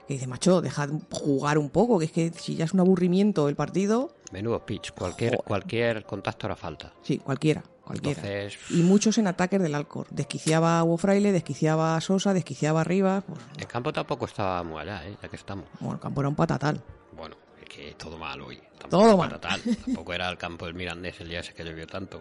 que 0.09 0.15
dice, 0.15 0.27
macho, 0.27 0.61
dejad 0.61 0.91
jugar 1.13 1.59
un 1.59 1.71
poco, 1.71 1.99
que 1.99 2.07
es 2.07 2.13
que 2.13 2.33
si 2.33 2.57
ya 2.57 2.65
es 2.65 2.73
un 2.73 2.81
aburrimiento 2.81 3.49
el 3.49 3.55
partido, 3.57 4.11
Menudo 4.33 4.67
pitch. 4.67 4.91
Cualquier, 4.93 5.31
Joder. 5.37 5.45
cualquier 5.45 6.05
contacto 6.05 6.47
hará 6.47 6.57
falta. 6.57 6.93
sí, 7.03 7.19
cualquiera, 7.19 7.63
cualquiera. 7.85 8.21
Entonces, 8.23 8.59
Y 8.71 8.83
muchos 8.83 9.19
en 9.19 9.29
ataques 9.29 9.63
del 9.63 9.73
Alcor. 9.77 10.09
Desquiciaba 10.11 10.81
a 10.81 10.85
Hugo 10.85 10.99
Fraile, 10.99 11.31
desquiciaba 11.31 11.95
a 11.97 12.01
Sosa, 12.01 12.35
desquiciaba 12.35 12.81
a 12.81 12.85
Rivas. 12.85 13.23
Pues, 13.25 13.39
el 13.59 13.69
campo 13.69 13.93
tampoco 13.93 14.25
estaba 14.25 14.65
muy 14.65 14.81
allá, 14.81 15.07
¿eh? 15.07 15.17
ya 15.23 15.29
que 15.29 15.37
estamos. 15.37 15.67
bueno, 15.79 15.95
el 15.95 16.01
campo 16.01 16.21
era 16.23 16.29
un 16.29 16.35
patatal. 16.35 16.83
Bueno, 17.17 17.37
es 17.63 17.69
que 17.69 17.93
todo 17.95 18.19
mal 18.19 18.41
hoy. 18.41 18.57
Tampoco 18.81 19.05
Todo 19.05 19.17
mal. 19.17 19.31
patatal. 19.31 19.61
Tampoco 19.85 20.13
era 20.13 20.29
el 20.29 20.37
campo 20.39 20.67
del 20.67 20.75
Mirandés 20.75 21.21
el 21.21 21.29
día 21.29 21.39
ese 21.41 21.55
que 21.55 21.63
llovió 21.65 21.87
tanto. 21.87 22.21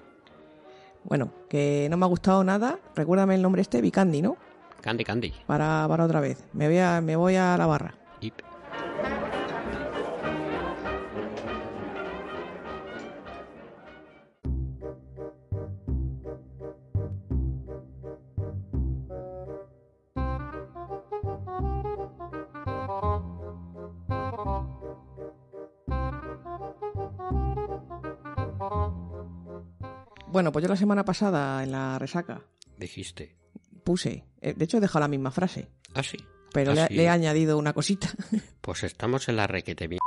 Bueno, 1.06 1.32
que 1.50 1.88
no 1.90 1.98
me 1.98 2.06
ha 2.06 2.10
gustado 2.10 2.44
nada. 2.44 2.80
Recuérdame 2.96 3.36
el 3.36 3.42
nombre 3.42 3.62
este, 3.62 3.80
Vicandi, 3.82 4.22
¿no? 4.22 4.38
Candy, 4.82 5.04
Candy. 5.04 5.34
Para, 5.48 5.86
para 5.88 6.04
otra 6.06 6.20
vez. 6.20 6.44
Me 6.54 6.68
voy 6.68 6.78
a, 6.80 7.02
me 7.02 7.16
voy 7.16 7.36
a 7.36 7.58
la 7.58 7.66
barra. 7.66 7.96
Ip. 8.22 8.42
Bueno, 30.36 30.52
pues 30.52 30.64
yo 30.64 30.68
la 30.68 30.76
semana 30.76 31.06
pasada 31.06 31.64
en 31.64 31.72
la 31.72 31.98
resaca 31.98 32.42
Dijiste. 32.78 33.38
puse, 33.86 34.26
eh, 34.42 34.54
de 34.54 34.66
hecho 34.66 34.80
he 34.80 34.82
dejado 34.82 35.00
la 35.00 35.08
misma 35.08 35.32
frase, 35.32 35.70
Ah, 35.94 36.04
sí. 36.04 36.18
pero 36.52 36.72
Ah, 36.74 36.88
le, 36.90 37.04
he 37.04 37.08
añadido 37.08 37.58
una 37.58 37.72
cosita. 37.72 38.10
Pues 38.60 38.84
estamos 38.84 39.30
en 39.30 39.38
la 39.38 39.48
requete 39.48 39.88
mierda. 39.88 40.04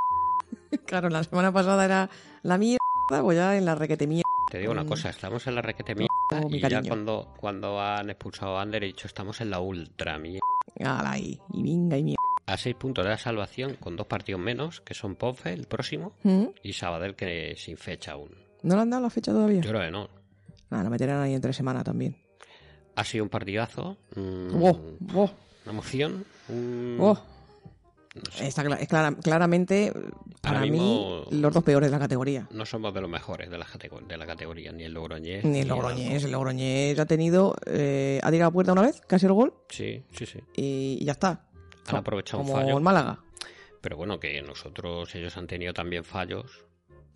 claro, 0.85 1.09
la 1.09 1.25
semana 1.25 1.51
pasada 1.51 1.83
era 1.83 2.11
la 2.43 2.59
mierda, 2.59 2.79
pues 3.23 3.39
ya 3.39 3.57
en 3.57 3.65
la 3.65 3.75
requete 3.75 4.07
mierda. 4.07 4.29
Te 4.51 4.59
digo 4.59 4.71
una 4.73 4.85
cosa, 4.85 5.09
estamos 5.09 5.47
en 5.47 5.55
la 5.55 5.63
requete 5.63 5.95
mierda. 5.95 6.11
Oh, 6.45 6.51
mi 6.51 6.59
y 6.59 6.61
ya 6.61 6.83
cuando, 6.83 7.33
cuando 7.41 7.81
han 7.81 8.11
expulsado 8.11 8.59
a 8.59 8.61
Ander 8.61 8.85
he 8.85 8.89
dicho 8.89 9.07
estamos 9.07 9.41
en 9.41 9.49
la 9.49 9.61
ultra 9.61 10.19
mierda. 10.19 10.41
Y 10.77 11.63
venga 11.63 11.97
y 11.97 12.03
mierda. 12.03 12.19
A 12.45 12.59
seis 12.59 12.77
puntos 12.77 13.03
de 13.03 13.13
la 13.13 13.17
salvación 13.19 13.77
con 13.77 13.97
dos 13.97 14.07
partidos 14.07 14.43
menos, 14.43 14.83
que 14.83 14.93
son 14.93 15.17
Ponfe, 15.17 15.55
el 15.55 15.67
próximo, 15.67 16.13
¿Mm? 16.23 16.49
y 16.63 16.75
Sabadell, 16.75 17.17
que 17.17 17.55
sin 17.57 17.79
fecha 17.79 18.13
aún. 18.13 18.47
¿No 18.63 18.75
le 18.77 18.83
han 18.83 18.91
dado 18.91 19.03
la 19.03 19.11
fecha 19.11 19.33
todavía? 19.33 19.61
Yo 19.61 19.71
creo 19.71 19.83
que 19.83 19.91
no. 19.91 20.09
Nada, 20.71 20.85
lo 20.85 20.91
meterán 20.91 21.21
ahí 21.21 21.35
entre 21.35 21.53
semana 21.53 21.83
también. 21.85 22.17
Ha 22.97 23.05
sido 23.05 23.25
un 23.25 23.31
partidazo. 23.31 23.97
mm, 24.17 24.63
Oh, 24.63 24.81
oh, 25.15 25.31
Una 25.65 25.73
emoción. 25.73 26.25
un- 26.49 26.97
oh. 27.01 27.15
no 28.15 28.33
sé. 28.33 28.49
Está 28.49 28.63
es 28.81 28.89
clara- 28.89 29.15
claramente, 29.23 29.93
para 30.43 30.63
mí, 30.63 31.25
los 31.31 31.53
dos 31.55 31.63
peores 31.63 31.89
de 31.91 31.93
la 31.97 32.01
categoría. 32.01 32.49
No 32.51 32.67
somos 32.67 32.93
de 32.93 33.01
los 33.01 33.09
mejores 33.11 33.49
de 33.51 33.59
la, 33.59 33.67
de 34.09 34.17
la 34.17 34.27
categoría, 34.27 34.73
ni 34.73 34.83
el 34.85 34.93
Logroñés. 34.93 35.45
Ni 35.45 35.61
el 35.61 35.69
Logroñés. 35.69 36.25
El 36.25 36.33
Logroñés 36.33 36.99
ha 36.99 37.07
tenido. 37.07 37.55
eh, 37.67 38.19
ha 38.23 38.31
tirado 38.31 38.49
a 38.49 38.53
puerta 38.53 38.73
una 38.73 38.83
vez, 38.83 39.01
casi 39.03 39.27
el 39.27 39.33
gol, 39.33 39.55
Sí, 39.69 40.03
sí, 40.13 40.27
sí. 40.27 40.41
y 40.57 41.05
ya 41.05 41.13
está. 41.13 41.45
Han 41.87 41.97
aprovechado 41.97 42.41
un 42.43 42.49
Como 42.49 42.61
fallo. 42.61 42.77
el 42.77 42.83
Málaga. 42.83 43.21
Pero 43.81 43.97
bueno, 43.97 44.19
que 44.19 44.43
nosotros, 44.43 45.15
ellos 45.15 45.37
han 45.37 45.47
tenido 45.47 45.73
también 45.73 46.03
fallos. 46.05 46.65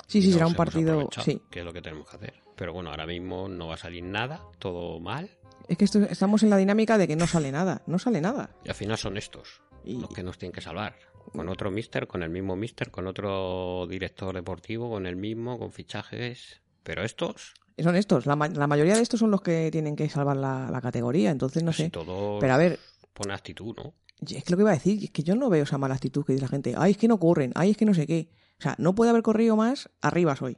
Sí, 0.07 0.21
sí, 0.23 0.33
será 0.33 0.47
un 0.47 0.55
partido. 0.55 1.09
Sí. 1.25 1.41
Que 1.51 1.61
es 1.61 1.65
lo 1.65 1.73
que 1.73 1.81
tenemos 1.81 2.09
que 2.09 2.17
hacer. 2.17 2.35
Pero 2.57 2.73
bueno, 2.73 2.91
ahora 2.91 3.07
mismo 3.07 3.49
no 3.49 3.69
va 3.69 3.75
a 3.75 3.79
salir 3.79 4.03
nada, 4.05 4.43
todo 4.59 5.01
mal. 5.01 5.31
Es 5.69 5.79
que 5.79 5.85
esto- 5.85 6.01
estamos 6.03 6.43
en 6.43 6.51
la 6.51 6.57
dinámica 6.57 6.99
de 6.99 7.09
que 7.09 7.17
no 7.17 7.27
sale 7.27 7.51
nada. 7.51 7.83
No 7.87 7.99
sale 7.99 8.21
nada. 8.21 8.51
Y 8.65 8.69
al 8.69 8.75
final 8.75 8.99
son 8.99 9.17
estos 9.17 9.63
Y- 9.85 9.99
los 10.01 10.11
que 10.11 10.23
nos 10.23 10.37
tienen 10.39 10.53
que 10.53 10.61
salvar. 10.61 10.97
Con 11.33 11.49
otro 11.49 11.71
mister, 11.71 12.07
con 12.07 12.23
el 12.23 12.31
mismo 12.31 12.57
mister, 12.57 12.91
con 12.91 13.07
otro 13.07 13.87
director 13.89 14.35
deportivo, 14.35 14.91
con 14.91 15.07
el 15.07 15.17
mismo, 15.17 15.59
con 15.59 15.73
fichajes. 15.73 16.61
Pero 16.83 17.05
estos, 17.05 17.55
Son 17.79 17.97
estos. 17.97 18.27
La, 18.27 18.37
ma- 18.37 18.49
la 18.49 18.67
mayoría 18.67 18.95
de 18.97 19.03
estos 19.03 19.21
son 19.21 19.31
los 19.31 19.41
que 19.41 19.71
tienen 19.73 19.97
que 19.97 20.09
salvar 20.11 20.37
la, 20.37 20.69
la 20.71 20.81
categoría. 20.83 21.31
Entonces, 21.31 21.63
no 21.63 21.73
sé. 21.73 21.91
Pero 21.91 22.53
a 22.53 22.57
ver, 22.59 22.79
pone 23.15 23.33
actitud, 23.33 23.75
¿no? 23.77 23.95
es 24.21 24.45
que 24.45 24.51
lo 24.51 24.57
que 24.57 24.63
iba 24.63 24.71
a 24.71 24.75
decir 24.75 25.03
es 25.03 25.11
que 25.11 25.23
yo 25.23 25.35
no 25.35 25.49
veo 25.49 25.65
esa 25.65 25.79
mala 25.79 25.95
actitud 25.95 26.25
que 26.25 26.35
dice 26.35 26.45
la 26.45 26.49
gente. 26.49 26.75
Ay, 26.77 26.93
es 26.93 26.97
que 26.99 27.09
no 27.09 27.19
corren. 27.19 27.51
Ay, 27.57 27.71
es 27.71 27.77
que 27.77 27.85
no 27.87 27.95
sé 27.95 28.07
qué. 28.07 28.29
O 28.63 28.65
sea, 28.65 28.77
no 28.79 28.95
puede 28.95 29.11
haber 29.11 29.23
corrido 29.23 29.57
más 29.57 29.91
arriba 30.01 30.37
hoy. 30.41 30.57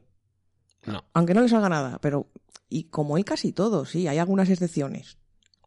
No. 0.84 1.04
Aunque 1.14 1.32
no 1.32 1.40
le 1.40 1.49
salga 1.49 1.70
nada. 1.70 1.99
Pero. 2.02 2.28
Y 2.68 2.84
como 2.84 3.16
hay 3.16 3.25
casi 3.25 3.52
todos, 3.52 3.88
sí, 3.88 4.06
hay 4.08 4.18
algunas 4.18 4.50
excepciones. 4.50 5.16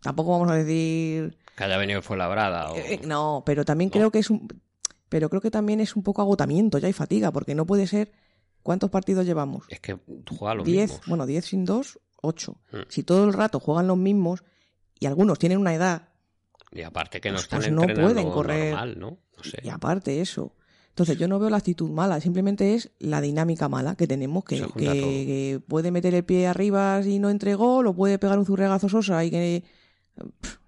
Tampoco 0.04 0.32
vamos 0.32 0.52
a 0.52 0.56
decir. 0.56 1.36
Que 1.56 1.64
haya 1.64 1.78
venido 1.78 2.04
fue 2.04 2.16
labrada. 2.16 2.72
O... 2.72 2.76
Eh, 2.76 2.94
eh, 2.94 3.02
no, 3.08 3.42
pero 3.44 3.66
también 3.66 3.88
¿No? 3.90 3.94
creo 3.94 4.12
que 4.12 4.20
es 4.20 4.30
un. 4.30 4.48
Pero 5.10 5.30
creo 5.30 5.42
que 5.42 5.50
también 5.50 5.80
es 5.80 5.96
un 5.96 6.04
poco 6.04 6.22
agotamiento 6.22 6.78
ya 6.78 6.88
y 6.90 6.94
fatiga, 6.94 7.32
porque 7.32 7.56
no 7.56 7.66
puede 7.66 7.88
ser. 7.88 8.12
¿Cuántos 8.62 8.92
partidos 8.92 9.26
llevamos? 9.26 9.66
Es 9.70 9.80
que 9.80 9.98
juega 10.38 10.54
los 10.54 10.66
10, 10.66 10.92
mismos. 10.92 11.08
bueno, 11.08 11.26
10 11.26 11.44
sin 11.46 11.66
2, 11.66 12.00
8. 12.22 12.62
Mm. 12.74 12.78
Si 12.90 13.02
todo 13.02 13.24
el 13.26 13.34
rato 13.34 13.60
juegan 13.60 13.88
los 13.88 13.98
mismos 13.98 14.44
y 15.00 15.08
algunos 15.08 15.40
tienen 15.40 15.58
una 15.58 15.74
edad, 15.74 16.10
Y 16.72 16.82
aparte 16.82 17.22
que 17.22 17.30
no 17.30 17.36
Pues- 17.36 17.44
están 17.44 17.60
pues 17.62 17.72
no 17.72 17.82
pueden 17.84 18.30
correr. 18.30 18.72
normal, 18.72 19.00
¿no? 19.00 19.18
No 19.38 19.44
sé. 19.44 19.60
y 19.64 19.70
aparte 19.70 20.20
eso. 20.20 20.54
Entonces 20.98 21.20
yo 21.20 21.28
no 21.28 21.38
veo 21.38 21.52
la 21.52 21.58
actitud 21.58 21.92
mala, 21.92 22.20
simplemente 22.20 22.74
es 22.74 22.90
la 22.98 23.22
dinámica 23.22 23.70
mala 23.70 23.96
que 23.96 24.08
tenemos, 24.08 24.44
que, 24.44 25.62
puede 25.68 25.92
meter 25.92 26.16
el 26.16 26.24
pie 26.26 26.48
arriba 26.48 27.00
y 27.06 27.20
no 27.20 27.30
entregó, 27.30 27.84
lo 27.84 27.94
puede 27.94 28.18
pegar 28.18 28.40
un 28.40 28.48
zurregazo 28.48 28.90
sosa 28.90 29.24
y 29.24 29.30
que... 29.30 29.64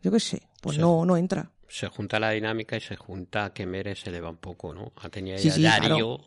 Yo 0.03 0.11
qué 0.11 0.19
sé, 0.19 0.43
pues 0.61 0.75
Sí. 0.75 0.81
no, 0.81 1.03
no 1.03 1.17
entra. 1.17 1.51
Se 1.67 1.87
junta 1.87 2.19
la 2.19 2.29
dinámica 2.29 2.77
y 2.77 2.79
se 2.79 2.95
junta 2.95 3.53
que 3.55 3.65
Mere 3.65 3.95
se 3.95 4.11
le 4.11 4.21
va 4.21 4.29
un 4.29 4.37
poco, 4.37 4.71
¿no? 4.71 4.93
Ha 4.97 5.09
tenido 5.09 5.39
Sí, 5.39 5.49
sí, 5.49 5.63
Darío. 5.63 6.19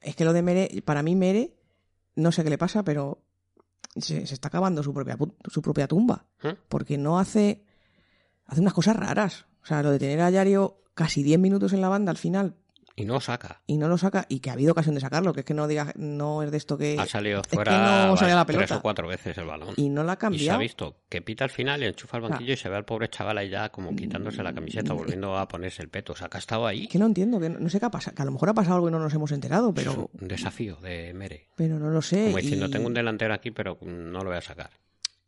Es 0.00 0.16
que 0.16 0.24
lo 0.24 0.32
de 0.32 0.40
Mere, 0.40 0.82
para 0.82 1.02
mí 1.02 1.14
Mere, 1.14 1.52
no 2.16 2.32
sé 2.32 2.44
qué 2.44 2.48
le 2.48 2.56
pasa, 2.56 2.82
pero 2.84 3.22
se, 3.94 4.26
se 4.26 4.32
está 4.32 4.48
acabando 4.48 4.82
su 4.82 4.94
propia, 4.94 5.18
su 5.50 5.60
propia 5.60 5.86
tumba. 5.86 6.24
¿eh? 6.42 6.56
porque 6.70 6.96
no 6.96 7.18
hace 7.18 7.62
hace 8.46 8.62
unas 8.62 8.72
cosas 8.72 8.96
raras. 8.96 9.44
O 9.62 9.66
sea, 9.66 9.82
lo 9.82 9.90
de 9.90 9.98
tener 9.98 10.22
a 10.22 10.30
Yario 10.30 10.80
casi 10.94 11.22
10 11.22 11.38
minutos 11.38 11.74
en 11.74 11.82
la 11.82 11.90
banda 11.90 12.10
al 12.10 12.16
final 12.16 12.56
Y 12.94 13.04
no 13.04 13.20
saca. 13.20 13.62
y 13.66 13.78
no 13.78 13.88
lo 13.88 13.96
saca 13.96 14.26
y 14.28 14.40
que 14.40 14.50
ha 14.50 14.52
habido 14.52 14.72
ocasión 14.72 14.94
de 14.94 15.00
sacarlo, 15.00 15.32
que 15.32 15.40
es 15.40 15.46
que 15.46 15.54
no 15.54 15.66
diga 15.66 15.92
no 15.96 16.42
es 16.42 16.50
de 16.50 16.56
esto 16.58 16.76
que 16.76 16.98
Ha 16.98 17.06
salido 17.06 17.40
es 17.40 17.46
que 17.46 17.56
fuera 17.56 18.08
la 18.08 18.44
tres 18.44 18.72
o 18.72 18.82
cuatro 18.82 19.08
veces 19.08 19.36
el 19.38 19.46
balón. 19.46 19.74
y 19.76 19.88
no 19.88 20.04
la 20.04 20.12
ha 20.12 20.14
Y 20.14 20.18
se 20.18 20.26
ha 20.26 20.28
cambiado. 20.28 20.58
visto 20.58 20.96
que 21.08 21.22
pita 21.22 21.44
al 21.44 21.50
final 21.50 21.82
y 21.82 21.86
enchufa 21.86 22.18
el 22.18 22.24
banquillo 22.24 22.52
y 22.52 22.56
se 22.56 22.68
ve 22.68 22.76
al 22.76 22.84
pobre 22.84 23.08
chaval 23.08 23.38
ahí 23.38 23.48
ya 23.48 23.70
como 23.70 23.94
quitándose 23.96 24.42
la 24.42 24.52
camiseta, 24.52 24.92
volviendo 24.92 25.36
a 25.38 25.48
ponerse 25.48 25.82
el 25.82 25.88
peto. 25.88 26.12
O 26.12 26.16
sea, 26.16 26.28
que 26.28 26.36
ha 26.36 26.40
estado 26.40 26.66
ahí. 26.66 26.82
Es 26.82 26.88
que 26.88 26.98
no 26.98 27.06
entiendo, 27.06 27.40
que 27.40 27.48
no, 27.48 27.58
no 27.58 27.68
sé 27.68 27.80
qué 27.80 27.86
ha 27.86 27.90
pasado, 27.90 28.14
que 28.14 28.22
a 28.22 28.24
lo 28.24 28.32
mejor 28.32 28.50
ha 28.50 28.54
pasado 28.54 28.76
algo 28.76 28.88
y 28.88 28.92
no 28.92 28.98
nos 28.98 29.14
hemos 29.14 29.32
enterado, 29.32 29.72
pero 29.72 30.10
Un 30.20 30.28
desafío 30.28 30.76
de 30.76 31.12
Mere. 31.14 31.48
pero 31.56 31.78
no 31.78 31.90
lo 31.90 32.02
sé. 32.02 32.26
Como 32.26 32.38
diciendo, 32.38 32.66
y, 32.66 32.70
tengo 32.70 32.86
un 32.86 32.94
delantero 32.94 33.32
aquí, 33.34 33.50
pero 33.50 33.78
no 33.82 34.20
lo 34.20 34.26
voy 34.26 34.36
a 34.38 34.42
sacar. 34.42 34.70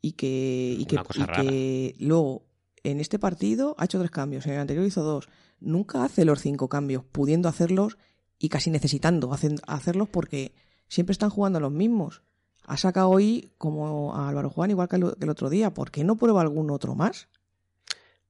y 0.00 0.12
que 0.12 0.76
y 0.78 0.84
que, 0.84 0.96
una 0.96 1.04
cosa 1.04 1.22
y 1.22 1.46
que 1.46 1.94
luego 2.00 2.46
en 2.82 3.00
este 3.00 3.18
partido 3.18 3.74
ha 3.78 3.86
hecho 3.86 3.98
tres 3.98 4.10
cambios, 4.10 4.46
en 4.46 4.52
el 4.52 4.60
anterior 4.60 4.86
hizo 4.86 5.02
dos. 5.02 5.28
Nunca 5.64 6.04
hace 6.04 6.24
los 6.24 6.40
cinco 6.40 6.68
cambios, 6.68 7.04
pudiendo 7.04 7.48
hacerlos 7.48 7.98
y 8.38 8.48
casi 8.48 8.70
necesitando 8.70 9.32
hacerlos 9.32 10.08
porque 10.08 10.54
siempre 10.88 11.12
están 11.12 11.30
jugando 11.30 11.60
los 11.60 11.72
mismos. 11.72 12.22
Ha 12.66 12.76
sacado 12.76 13.10
hoy 13.10 13.52
como 13.58 14.14
a 14.14 14.28
Álvaro 14.28 14.50
Juan 14.50 14.70
igual 14.70 14.88
que 14.88 14.96
el, 14.96 15.30
otro 15.30 15.50
día. 15.50 15.72
¿Por 15.74 15.90
qué 15.90 16.04
no 16.04 16.16
prueba 16.16 16.40
algún 16.40 16.70
otro 16.70 16.94
más? 16.94 17.28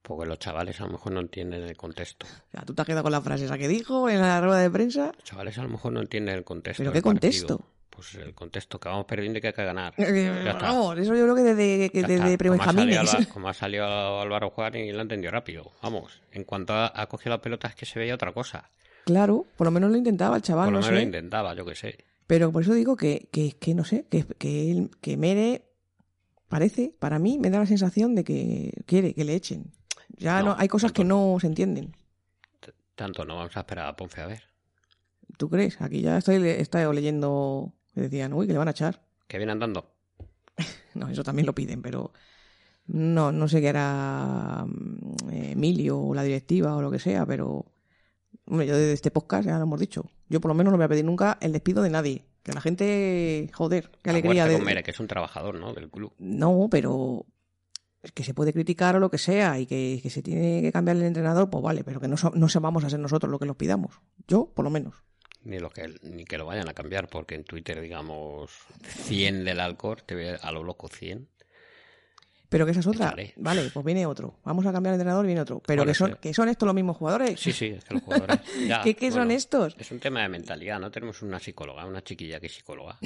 Porque 0.02 0.26
los 0.26 0.38
chavales 0.38 0.80
a 0.80 0.84
lo 0.84 0.92
mejor 0.92 1.12
no 1.12 1.20
entienden 1.20 1.62
el 1.62 1.76
contexto. 1.76 2.26
O 2.26 2.50
sea, 2.50 2.62
tú 2.62 2.74
te 2.74 2.82
has 2.82 2.86
quedado 2.86 3.04
con 3.04 3.12
la 3.12 3.22
frase 3.22 3.46
esa 3.46 3.56
que 3.56 3.68
dijo 3.68 4.10
en 4.10 4.20
la 4.20 4.40
rueda 4.40 4.58
de 4.58 4.70
prensa. 4.70 5.12
Los 5.14 5.24
chavales 5.24 5.56
a 5.56 5.62
lo 5.62 5.68
mejor 5.68 5.92
no 5.92 6.00
entienden 6.00 6.34
el 6.34 6.44
contexto. 6.44 6.82
¿Pero 6.82 6.92
qué 6.92 7.00
contexto? 7.00 7.60
Pues 7.94 8.14
el 8.16 8.34
contexto, 8.34 8.80
que 8.80 8.88
vamos 8.88 9.04
perdiendo 9.06 9.38
y 9.38 9.40
que 9.40 9.48
hay 9.48 9.52
que 9.52 9.64
ganar. 9.64 9.94
Eh, 9.96 10.44
está. 10.46 10.54
Vamos, 10.72 10.98
eso 10.98 11.14
yo 11.14 11.22
creo 11.22 11.34
que 11.36 11.42
desde, 11.42 11.90
que 11.90 12.02
desde. 12.02 12.16
Como 12.16 12.22
ha 12.22 12.24
salido 12.26 12.38
prebenjamines. 12.38 13.14
Alba- 13.14 13.26
Como 13.32 13.48
ha 13.48 13.54
salido 13.54 14.20
Álvaro 14.20 14.50
Juan 14.50 14.74
y 14.74 14.90
lo 14.92 14.98
ha 14.98 15.02
entendido 15.02 15.30
rápido. 15.30 15.70
Vamos, 15.82 16.20
en 16.32 16.44
cuanto 16.44 16.72
ha, 16.74 16.92
ha 17.00 17.06
cogido 17.08 17.30
la 17.30 17.40
pelota 17.42 17.68
es 17.68 17.74
que 17.74 17.86
se 17.86 17.98
veía 17.98 18.14
otra 18.14 18.32
cosa. 18.32 18.70
Claro, 19.04 19.46
por 19.56 19.66
lo 19.66 19.70
menos 19.70 19.90
lo 19.90 19.96
intentaba 19.96 20.36
el 20.36 20.42
chaval, 20.42 20.66
Por 20.66 20.72
lo 20.72 20.80
no 20.80 20.86
menos 20.86 20.98
lo 21.00 21.04
intentaba, 21.04 21.54
yo 21.54 21.64
que 21.64 21.74
sé. 21.74 21.98
Pero 22.26 22.50
por 22.50 22.62
eso 22.62 22.72
digo 22.74 22.96
que, 22.96 23.28
que, 23.30 23.52
que 23.52 23.74
no 23.74 23.84
sé, 23.84 24.06
que, 24.10 24.24
que, 24.38 24.70
él- 24.72 24.90
que 25.00 25.16
Mere 25.16 25.66
parece, 26.48 26.94
para 26.98 27.18
mí, 27.18 27.38
me 27.38 27.50
da 27.50 27.58
la 27.60 27.66
sensación 27.66 28.14
de 28.14 28.24
que 28.24 28.72
quiere 28.86 29.14
que 29.14 29.24
le 29.24 29.34
echen. 29.34 29.72
Ya 30.16 30.40
no, 30.40 30.46
No, 30.50 30.56
hay 30.58 30.68
cosas 30.68 30.92
que 30.92 31.04
no 31.04 31.36
se 31.40 31.46
entienden. 31.48 31.94
Tanto 32.94 33.24
no 33.24 33.36
vamos 33.36 33.56
a 33.56 33.60
esperar 33.60 33.86
a 33.88 33.96
Ponce 33.96 34.20
a 34.20 34.26
ver. 34.26 34.42
¿Tú 35.36 35.50
crees? 35.50 35.80
Aquí 35.80 36.00
ya 36.00 36.18
estoy, 36.18 36.36
estoy 36.48 36.94
leyendo 36.94 37.72
decían, 38.02 38.32
uy, 38.32 38.46
que 38.46 38.52
le 38.52 38.58
van 38.58 38.68
a 38.68 38.72
echar. 38.72 39.00
Que 39.26 39.38
viene 39.38 39.52
andando. 39.52 39.90
No, 40.94 41.08
eso 41.08 41.24
también 41.24 41.44
lo 41.44 41.56
piden, 41.56 41.82
pero 41.82 42.12
no, 42.86 43.32
no 43.32 43.48
sé 43.48 43.60
qué 43.60 43.66
era 43.66 44.64
mm, 44.64 45.30
eh, 45.32 45.50
Emilio 45.52 45.98
o 45.98 46.14
la 46.14 46.22
directiva 46.22 46.76
o 46.76 46.82
lo 46.82 46.90
que 46.90 47.00
sea, 47.00 47.26
pero 47.26 47.66
hombre, 48.46 48.66
yo 48.66 48.76
desde 48.76 48.92
este 48.92 49.10
podcast 49.10 49.46
ya 49.46 49.56
lo 49.56 49.64
hemos 49.64 49.80
dicho. 49.80 50.08
Yo 50.28 50.40
por 50.40 50.50
lo 50.50 50.54
menos 50.54 50.70
no 50.70 50.76
voy 50.76 50.84
a 50.84 50.88
pedir 50.88 51.04
nunca 51.04 51.38
el 51.40 51.52
despido 51.52 51.82
de 51.82 51.90
nadie. 51.90 52.24
Que 52.42 52.52
la 52.52 52.60
gente, 52.60 53.50
joder, 53.54 53.90
qué 54.02 54.10
alegría 54.10 54.46
de... 54.46 54.54
con 54.56 54.64
Mere, 54.64 54.82
que 54.82 54.90
es 54.90 55.00
un 55.00 55.06
trabajador, 55.06 55.58
¿no? 55.58 55.72
Del 55.72 55.90
club. 55.90 56.12
No, 56.18 56.68
pero 56.70 57.24
es 58.02 58.12
que 58.12 58.22
se 58.22 58.34
puede 58.34 58.52
criticar 58.52 58.96
o 58.96 59.00
lo 59.00 59.10
que 59.10 59.16
sea 59.16 59.58
y 59.58 59.66
que, 59.66 59.98
que 60.02 60.10
se 60.10 60.22
tiene 60.22 60.60
que 60.60 60.70
cambiar 60.70 60.98
el 60.98 61.04
entrenador, 61.04 61.48
pues 61.48 61.64
vale, 61.64 61.84
pero 61.84 62.00
que 62.00 62.08
no, 62.08 62.16
no 62.34 62.48
se 62.50 62.58
vamos 62.58 62.84
a 62.84 62.90
ser 62.90 63.00
nosotros 63.00 63.30
lo 63.30 63.38
que 63.38 63.46
los 63.46 63.56
pidamos. 63.56 63.98
Yo, 64.28 64.52
por 64.54 64.64
lo 64.64 64.70
menos. 64.70 64.94
Ni, 65.44 65.58
lo 65.58 65.70
que, 65.70 65.94
ni 66.02 66.24
que 66.24 66.38
lo 66.38 66.46
vayan 66.46 66.68
a 66.68 66.74
cambiar, 66.74 67.08
porque 67.08 67.34
en 67.34 67.44
Twitter, 67.44 67.80
digamos, 67.80 68.50
100 68.82 69.44
del 69.44 69.60
Alcor, 69.60 70.00
te 70.00 70.14
ve 70.14 70.38
a 70.40 70.52
lo 70.52 70.62
loco 70.62 70.88
100. 70.88 71.28
Pero 72.48 72.64
que 72.64 72.70
esa 72.70 72.80
es 72.80 72.86
otra. 72.86 73.06
Échale. 73.08 73.34
Vale, 73.36 73.70
pues 73.72 73.84
viene 73.84 74.06
otro. 74.06 74.38
Vamos 74.44 74.64
a 74.64 74.72
cambiar 74.72 74.94
el 74.94 75.00
entrenador, 75.00 75.26
viene 75.26 75.40
otro. 75.40 75.60
Pero 75.66 75.84
que 75.84 75.92
son, 75.92 76.16
que 76.20 76.32
son 76.32 76.48
estos 76.48 76.66
los 76.66 76.74
mismos 76.74 76.96
jugadores. 76.96 77.40
Sí, 77.40 77.52
sí, 77.52 77.66
es 77.66 77.84
que 77.84 77.94
los 77.94 78.02
jugadores. 78.04 78.38
ya, 78.68 78.80
¿Qué, 78.82 78.94
qué 78.94 79.10
son 79.10 79.30
estos? 79.30 79.74
Es 79.78 79.90
un 79.90 79.98
tema 79.98 80.22
de 80.22 80.28
mentalidad, 80.28 80.78
no 80.78 80.90
tenemos 80.90 81.20
una 81.22 81.40
psicóloga, 81.40 81.84
una 81.84 82.02
chiquilla 82.02 82.38
que 82.38 82.46
es 82.46 82.54
psicóloga. 82.54 82.96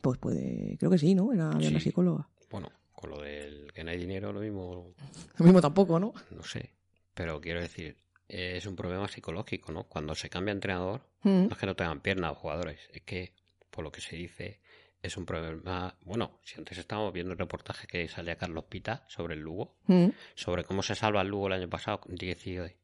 Pues 0.00 0.18
puede, 0.18 0.76
creo 0.78 0.90
que 0.90 0.98
sí, 0.98 1.14
¿no? 1.14 1.32
Era 1.32 1.50
una 1.50 1.80
psicóloga. 1.80 2.26
Bueno, 2.50 2.70
con 2.92 3.10
lo 3.10 3.22
del 3.22 3.72
que 3.72 3.84
no 3.84 3.90
hay 3.90 3.98
dinero, 3.98 4.32
lo 4.32 4.40
mismo, 4.40 4.92
Lo 5.36 5.44
mismo 5.44 5.60
tampoco, 5.60 6.00
¿no? 6.00 6.12
no 6.30 6.42
sé. 6.42 6.70
Pero 7.14 7.40
quiero 7.40 7.60
decir, 7.60 7.96
eh, 8.30 8.56
es 8.56 8.66
un 8.66 8.76
problema 8.76 9.06
psicológico, 9.08 9.72
¿no? 9.72 9.84
Cuando 9.84 10.14
se 10.14 10.30
cambia 10.30 10.52
entrenador, 10.52 11.02
Mm. 11.22 11.48
no 11.48 11.48
es 11.50 11.58
que 11.58 11.66
no 11.66 11.76
tengan 11.76 12.00
piernas 12.00 12.30
los 12.30 12.38
jugadores, 12.38 12.80
es 12.94 13.02
que, 13.02 13.34
por 13.70 13.84
lo 13.84 13.92
que 13.92 14.00
se 14.00 14.16
dice, 14.16 14.60
es 15.02 15.16
un 15.18 15.26
problema. 15.26 15.94
Bueno, 16.02 16.38
si 16.42 16.56
antes 16.58 16.78
estábamos 16.78 17.12
viendo 17.12 17.32
el 17.32 17.38
reportaje 17.38 17.86
que 17.86 18.08
salía 18.08 18.36
Carlos 18.36 18.64
Pita 18.64 19.04
sobre 19.08 19.34
el 19.34 19.40
Lugo, 19.40 19.74
Mm. 19.86 20.08
sobre 20.34 20.64
cómo 20.64 20.82
se 20.82 20.94
salva 20.94 21.20
el 21.22 21.28
Lugo 21.28 21.48
el 21.48 21.54
año 21.54 21.68
pasado 21.68 22.00
con 22.00 22.14
10 22.14 22.74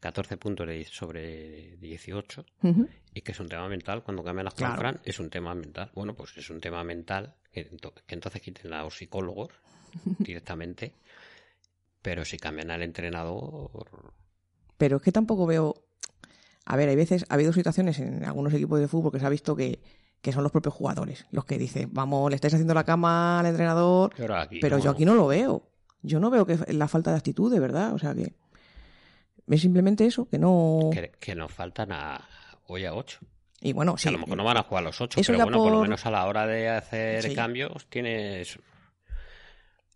14 0.00 0.36
puntos 0.36 0.68
sobre 0.90 1.76
18 1.78 2.44
Ujú. 2.62 2.88
y 3.14 3.22
que 3.22 3.32
es 3.32 3.40
un 3.40 3.48
tema 3.48 3.66
mental 3.68 4.02
cuando 4.02 4.22
cambian 4.22 4.44
las 4.44 4.54
Claro. 4.54 4.76
Fran 4.76 5.00
es 5.02 5.18
un 5.18 5.30
tema 5.30 5.54
mental 5.54 5.90
bueno 5.94 6.14
pues 6.14 6.36
es 6.36 6.50
un 6.50 6.60
tema 6.60 6.84
mental 6.84 7.34
que, 7.50 7.64
que 8.06 8.14
entonces 8.14 8.42
quiten 8.42 8.72
a 8.74 8.82
los 8.82 8.98
psicólogos 8.98 9.48
directamente 10.18 10.92
pero 12.02 12.22
si 12.26 12.36
cambian 12.36 12.70
al 12.70 12.82
entrenador 12.82 14.03
Pero 14.78 14.96
es 14.96 15.02
que 15.02 15.12
tampoco 15.12 15.46
veo. 15.46 15.74
A 16.66 16.76
ver, 16.76 16.88
hay 16.88 16.96
veces, 16.96 17.26
ha 17.28 17.34
habido 17.34 17.52
situaciones 17.52 17.98
en 17.98 18.24
algunos 18.24 18.52
equipos 18.54 18.80
de 18.80 18.88
fútbol 18.88 19.12
que 19.12 19.20
se 19.20 19.26
ha 19.26 19.28
visto 19.30 19.54
que, 19.54 19.80
que 20.22 20.32
son 20.32 20.42
los 20.42 20.50
propios 20.52 20.74
jugadores 20.74 21.26
los 21.30 21.44
que 21.44 21.58
dicen, 21.58 21.90
vamos, 21.92 22.30
le 22.30 22.36
estáis 22.36 22.54
haciendo 22.54 22.72
la 22.72 22.84
cama 22.84 23.40
al 23.40 23.46
entrenador, 23.46 24.12
pero 24.16 24.34
aquí 24.36 24.58
pero 24.60 24.78
yo 24.78 24.90
aquí 24.90 25.04
no 25.04 25.14
lo 25.14 25.26
veo. 25.26 25.68
Yo 26.02 26.20
no 26.20 26.30
veo 26.30 26.46
que 26.46 26.58
la 26.72 26.88
falta 26.88 27.10
de 27.10 27.16
actitud, 27.18 27.52
de 27.52 27.60
verdad. 27.60 27.94
O 27.94 27.98
sea 27.98 28.14
que. 28.14 28.34
Es 29.46 29.60
simplemente 29.60 30.06
eso, 30.06 30.26
que 30.28 30.38
no. 30.38 30.90
que, 30.92 31.12
que 31.20 31.34
nos 31.34 31.52
faltan 31.52 31.92
a 31.92 32.26
hoy 32.66 32.86
a 32.86 32.94
8 32.94 33.18
Y 33.60 33.74
bueno, 33.74 33.98
sí. 33.98 34.08
a 34.08 34.12
lo 34.12 34.18
mejor 34.18 34.38
no 34.38 34.44
van 34.44 34.56
a 34.56 34.62
jugar 34.62 34.84
los 34.84 34.98
8 34.98 35.20
Eso 35.20 35.32
pero 35.32 35.44
bueno 35.44 35.58
por... 35.58 35.70
lo 35.72 35.80
menos 35.82 36.06
a 36.06 36.10
la 36.10 36.24
hora 36.26 36.46
de 36.46 36.70
hacer 36.70 37.22
Sí. 37.22 37.34
cambios 37.34 37.86
tienes 37.90 38.58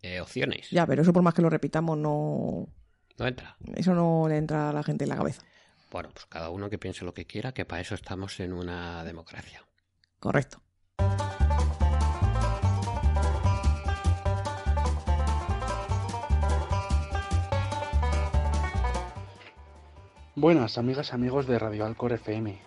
eh, 0.03 0.19
opciones 0.21 0.69
Ya, 0.69 0.85
pero 0.85 1.01
eso 1.01 1.11
por 1.13 1.23
más 1.23 1.33
que 1.33 1.41
lo 1.41 1.49
repitamos, 1.49 1.97
no. 1.97 2.67
No 3.19 3.27
entra 3.27 3.57
Eso 3.75 3.93
no 3.93 4.27
le 4.27 4.37
entra 4.37 4.69
a 4.69 4.73
la 4.73 4.83
gente 4.83 5.03
en 5.03 5.09
la 5.09 5.17
cabeza. 5.17 5.41
bueno 5.91 6.09
pues 6.13 6.25
cada 6.25 6.49
uno 6.49 6.69
que 6.69 6.77
piense 6.77 7.05
lo 7.05 7.13
que 7.13 7.25
quiera 7.25 7.53
que 7.53 7.65
para 7.65 7.81
eso 7.81 7.95
estamos 7.95 8.39
en 8.39 8.53
una 8.53 9.03
democracia 9.03 9.63
Correcto. 10.19 10.61
Buenas 20.35 20.77
amigas 20.77 21.09
y 21.11 21.15
amigos 21.15 21.47
de 21.47 21.59
Radio 21.59 21.85
Alcor 21.85 22.13
FM. 22.13 22.57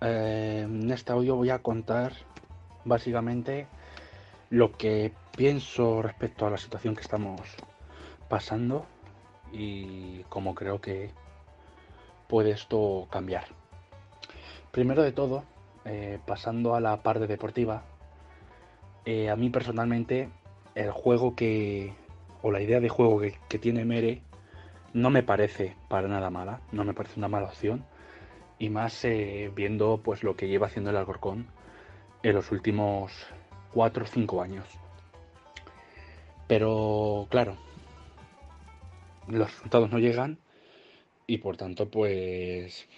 Eh, 0.00 0.62
en 0.64 0.90
este 0.90 1.12
audio 1.12 1.36
voy 1.36 1.50
a 1.50 1.60
contar 1.60 2.12
básicamente 2.84 3.66
lo 4.48 4.72
que 4.72 5.12
pienso 5.36 6.02
respecto 6.02 6.46
a 6.46 6.50
la 6.50 6.58
situación 6.58 6.94
que 6.94 7.02
estamos 7.02 7.40
pasando 8.28 8.86
y 9.52 10.24
cómo 10.28 10.54
creo 10.54 10.80
que 10.80 11.10
puede 12.28 12.52
esto 12.52 13.08
cambiar. 13.10 13.44
Primero 14.70 15.02
de 15.02 15.12
todo, 15.12 15.44
eh, 15.84 16.18
pasando 16.26 16.74
a 16.74 16.80
la 16.80 17.02
parte 17.02 17.26
deportiva, 17.26 17.82
eh, 19.04 19.30
a 19.30 19.36
mí 19.36 19.50
personalmente 19.50 20.28
el 20.74 20.92
juego 20.92 21.34
que 21.34 21.92
o 22.42 22.50
la 22.50 22.62
idea 22.62 22.80
de 22.80 22.88
juego 22.88 23.20
que, 23.20 23.58
tiene 23.58 23.84
Mere 23.84 24.22
no 24.92 25.10
me 25.10 25.22
parece 25.22 25.76
para 25.88 26.08
nada 26.08 26.30
mala, 26.30 26.60
no 26.72 26.84
me 26.84 26.94
parece 26.94 27.18
una 27.18 27.28
mala 27.28 27.46
opción. 27.48 27.84
Y 28.58 28.68
más 28.68 29.04
eh, 29.04 29.50
viendo 29.54 30.00
pues 30.02 30.22
lo 30.22 30.36
que 30.36 30.48
lleva 30.48 30.66
haciendo 30.66 30.90
el 30.90 30.96
Alcorcón 30.96 31.46
en 32.22 32.34
los 32.34 32.52
últimos 32.52 33.12
4 33.72 34.04
o 34.04 34.06
5 34.06 34.42
años. 34.42 34.66
Pero 36.46 37.26
claro, 37.30 37.56
los 39.30 39.52
resultados 39.52 39.90
no 39.90 39.98
llegan 39.98 40.38
y 41.26 41.38
por 41.38 41.56
tanto 41.56 41.90
pues 41.90 42.88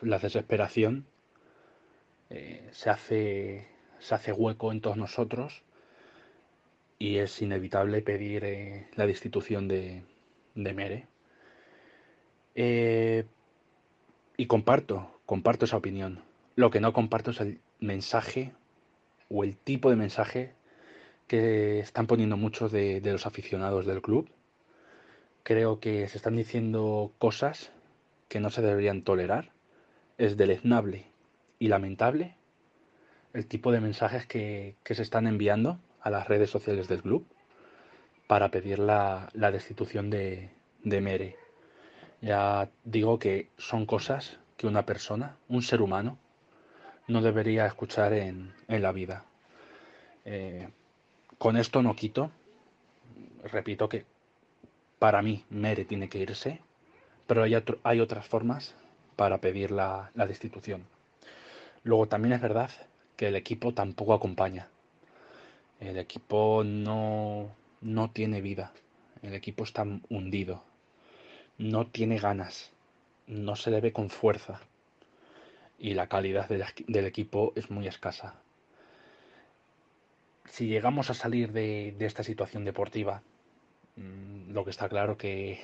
la 0.00 0.18
desesperación 0.18 1.06
eh, 2.30 2.68
se, 2.72 2.90
hace, 2.90 3.68
se 3.98 4.14
hace 4.14 4.32
hueco 4.32 4.72
en 4.72 4.80
todos 4.80 4.96
nosotros 4.96 5.62
y 6.98 7.18
es 7.18 7.40
inevitable 7.42 8.02
pedir 8.02 8.44
eh, 8.44 8.88
la 8.94 9.06
destitución 9.06 9.68
de, 9.68 10.02
Mere. 10.54 11.06
Eh, 12.54 13.26
y 14.38 14.46
comparto, 14.46 15.20
comparto 15.26 15.66
esa 15.66 15.76
opinión. 15.76 16.24
Lo 16.54 16.70
que 16.70 16.80
no 16.80 16.94
comparto 16.94 17.30
es 17.30 17.40
el 17.40 17.60
mensaje 17.80 18.52
o 19.28 19.44
el 19.44 19.56
tipo 19.56 19.90
de 19.90 19.96
mensaje 19.96 20.54
que 21.26 21.80
están 21.80 22.06
poniendo 22.06 22.38
muchos 22.38 22.72
de 22.72 23.00
los 23.04 23.26
aficionados 23.26 23.84
del 23.84 24.00
club. 24.00 24.30
Creo 25.46 25.78
que 25.78 26.08
se 26.08 26.16
están 26.16 26.34
diciendo 26.34 27.12
cosas 27.18 27.70
que 28.28 28.40
no 28.40 28.50
se 28.50 28.62
deberían 28.62 29.02
tolerar. 29.02 29.52
Es 30.18 30.36
deleznable 30.36 31.06
y 31.60 31.68
lamentable 31.68 32.34
el 33.32 33.46
tipo 33.46 33.70
de 33.70 33.80
mensajes 33.80 34.26
que, 34.26 34.74
que 34.82 34.96
se 34.96 35.02
están 35.02 35.28
enviando 35.28 35.78
a 36.00 36.10
las 36.10 36.26
redes 36.26 36.50
sociales 36.50 36.88
del 36.88 37.00
club 37.00 37.28
para 38.26 38.50
pedir 38.50 38.80
la, 38.80 39.28
la 39.34 39.52
destitución 39.52 40.10
de, 40.10 40.50
de 40.82 41.00
Mere. 41.00 41.36
Ya 42.20 42.68
digo 42.82 43.20
que 43.20 43.48
son 43.56 43.86
cosas 43.86 44.40
que 44.56 44.66
una 44.66 44.84
persona, 44.84 45.36
un 45.46 45.62
ser 45.62 45.80
humano, 45.80 46.18
no 47.06 47.22
debería 47.22 47.66
escuchar 47.66 48.14
en, 48.14 48.52
en 48.66 48.82
la 48.82 48.90
vida. 48.90 49.24
Eh, 50.24 50.68
con 51.38 51.56
esto 51.56 51.82
no 51.82 51.94
quito, 51.94 52.32
repito 53.44 53.88
que 53.88 54.15
para 54.98 55.22
mí 55.22 55.44
Mere 55.50 55.84
tiene 55.84 56.08
que 56.08 56.18
irse, 56.18 56.60
pero 57.26 57.42
hay, 57.42 57.54
hay 57.82 58.00
otras 58.00 58.26
formas 58.26 58.74
para 59.16 59.38
pedir 59.40 59.70
la, 59.70 60.10
destitución. 60.14 60.84
Luego 61.82 62.06
también 62.06 62.32
es 62.34 62.40
verdad 62.40 62.70
que 63.16 63.28
el 63.28 63.36
equipo 63.36 63.74
tampoco 63.74 64.14
acompaña. 64.14 64.68
El 65.80 65.98
equipo 65.98 66.62
no, 66.64 67.54
no 67.80 68.10
tiene 68.10 68.40
vida. 68.40 68.72
El 69.22 69.34
equipo 69.34 69.64
está 69.64 69.84
hundido 70.08 70.62
no 71.58 71.86
tiene 71.86 72.18
ganas, 72.18 72.70
no 73.26 73.56
se 73.56 73.70
le 73.70 73.80
ve 73.80 73.92
con 73.92 74.10
fuerza 74.10 74.60
y 75.78 75.94
la 75.94 76.06
calidad 76.08 76.48
del, 76.48 76.62
equi- 76.62 76.86
del 76.86 77.06
equipo 77.06 77.52
es 77.56 77.70
muy 77.70 77.86
escasa. 77.86 78.34
Si 80.50 80.66
llegamos 80.66 81.10
a 81.10 81.14
salir 81.14 81.52
de, 81.52 81.96
esta 82.00 82.22
situación 82.22 82.64
deportiva, 82.64 83.22
lo 83.96 84.64
que 84.64 84.70
está 84.70 84.88
claro 84.88 85.16
que, 85.16 85.60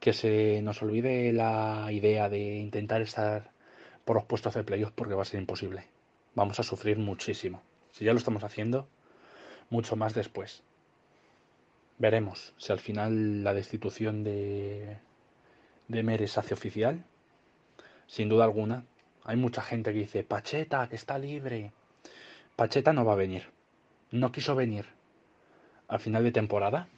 que 0.00 0.12
se 0.12 0.62
nos 0.62 0.82
olvide 0.82 1.32
la 1.32 1.88
idea 1.90 2.28
de 2.28 2.56
intentar 2.56 3.02
estar 3.02 3.50
por 4.04 4.16
los 4.16 4.24
puestos 4.24 4.54
de 4.54 4.64
playoff 4.64 4.92
porque 4.92 5.14
va 5.14 5.22
a 5.22 5.26
ser 5.26 5.40
imposible. 5.40 5.84
Vamos 6.34 6.58
a 6.60 6.62
sufrir 6.62 6.98
muchísimo. 6.98 7.62
Si 7.92 8.04
ya 8.04 8.12
lo 8.12 8.18
estamos 8.18 8.42
haciendo, 8.42 8.88
mucho 9.70 9.96
más 9.96 10.14
después. 10.14 10.62
Veremos 11.98 12.54
si 12.56 12.72
al 12.72 12.80
final 12.80 13.44
la 13.44 13.54
destitución 13.54 14.24
de, 14.24 14.98
de 15.88 16.02
Mere 16.02 16.26
se 16.26 16.40
hace 16.40 16.54
oficial. 16.54 17.04
Sin 18.06 18.28
duda 18.28 18.44
alguna. 18.44 18.84
Hay 19.24 19.36
mucha 19.36 19.62
gente 19.62 19.92
que 19.92 20.00
dice, 20.00 20.24
Pacheta, 20.24 20.88
que 20.88 20.96
está 20.96 21.18
libre. 21.18 21.72
Pacheta 22.56 22.92
no 22.92 23.04
va 23.04 23.12
a 23.12 23.16
venir. 23.16 23.44
No 24.10 24.32
quiso 24.32 24.54
venir 24.54 24.86
al 25.88 26.00
final 26.00 26.24
de 26.24 26.32
temporada. 26.32 26.88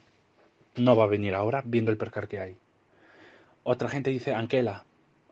No 0.77 0.93
va 0.97 1.05
a 1.05 1.07
venir 1.07 1.33
ahora, 1.35 1.63
viendo 1.65 1.89
el 1.91 1.97
percar 1.97 2.27
que 2.27 2.41
hay. 2.41 2.57
Otra 3.63 3.87
gente 3.87 4.09
dice, 4.09 4.33
Anquela, 4.33 4.83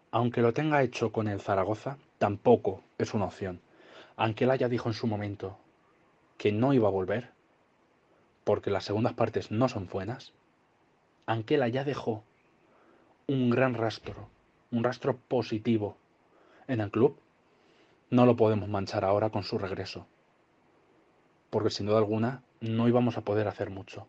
aunque 0.10 0.42
lo 0.42 0.54
tenga 0.54 0.84
hecho 0.84 1.12
con 1.12 1.28
el 1.28 1.42
Zaragoza, 1.42 1.98
tampoco 2.18 2.82
es 2.98 3.14
una 3.14 3.26
opción. 3.26 3.60
Anquela 4.16 4.56
ya 4.56 4.70
dijo 4.70 4.88
en 4.88 4.94
su 4.94 5.06
momento 5.06 5.58
que 6.38 6.54
no 6.54 6.74
iba 6.74 6.88
a 6.88 6.92
volver, 6.92 7.32
porque 8.46 8.72
las 8.72 8.86
segundas 8.86 9.14
partes 9.16 9.52
no 9.52 9.68
son 9.68 9.88
buenas. 9.88 10.32
Anquela 11.26 11.68
ya 11.68 11.84
dejó 11.84 12.24
un 13.28 13.50
gran 13.50 13.74
rastro, 13.74 14.30
un 14.72 14.86
rastro 14.86 15.18
positivo 15.18 15.98
en 16.68 16.80
el 16.80 16.90
club. 16.90 17.18
No 18.10 18.26
lo 18.26 18.38
podemos 18.38 18.70
manchar 18.70 19.04
ahora 19.04 19.30
con 19.30 19.44
su 19.44 19.58
regreso, 19.58 20.06
porque 21.50 21.70
sin 21.70 21.88
duda 21.88 21.98
alguna 21.98 22.44
no 22.62 22.88
íbamos 22.88 23.18
a 23.18 23.22
poder 23.22 23.50
hacer 23.50 23.70
mucho. 23.70 24.08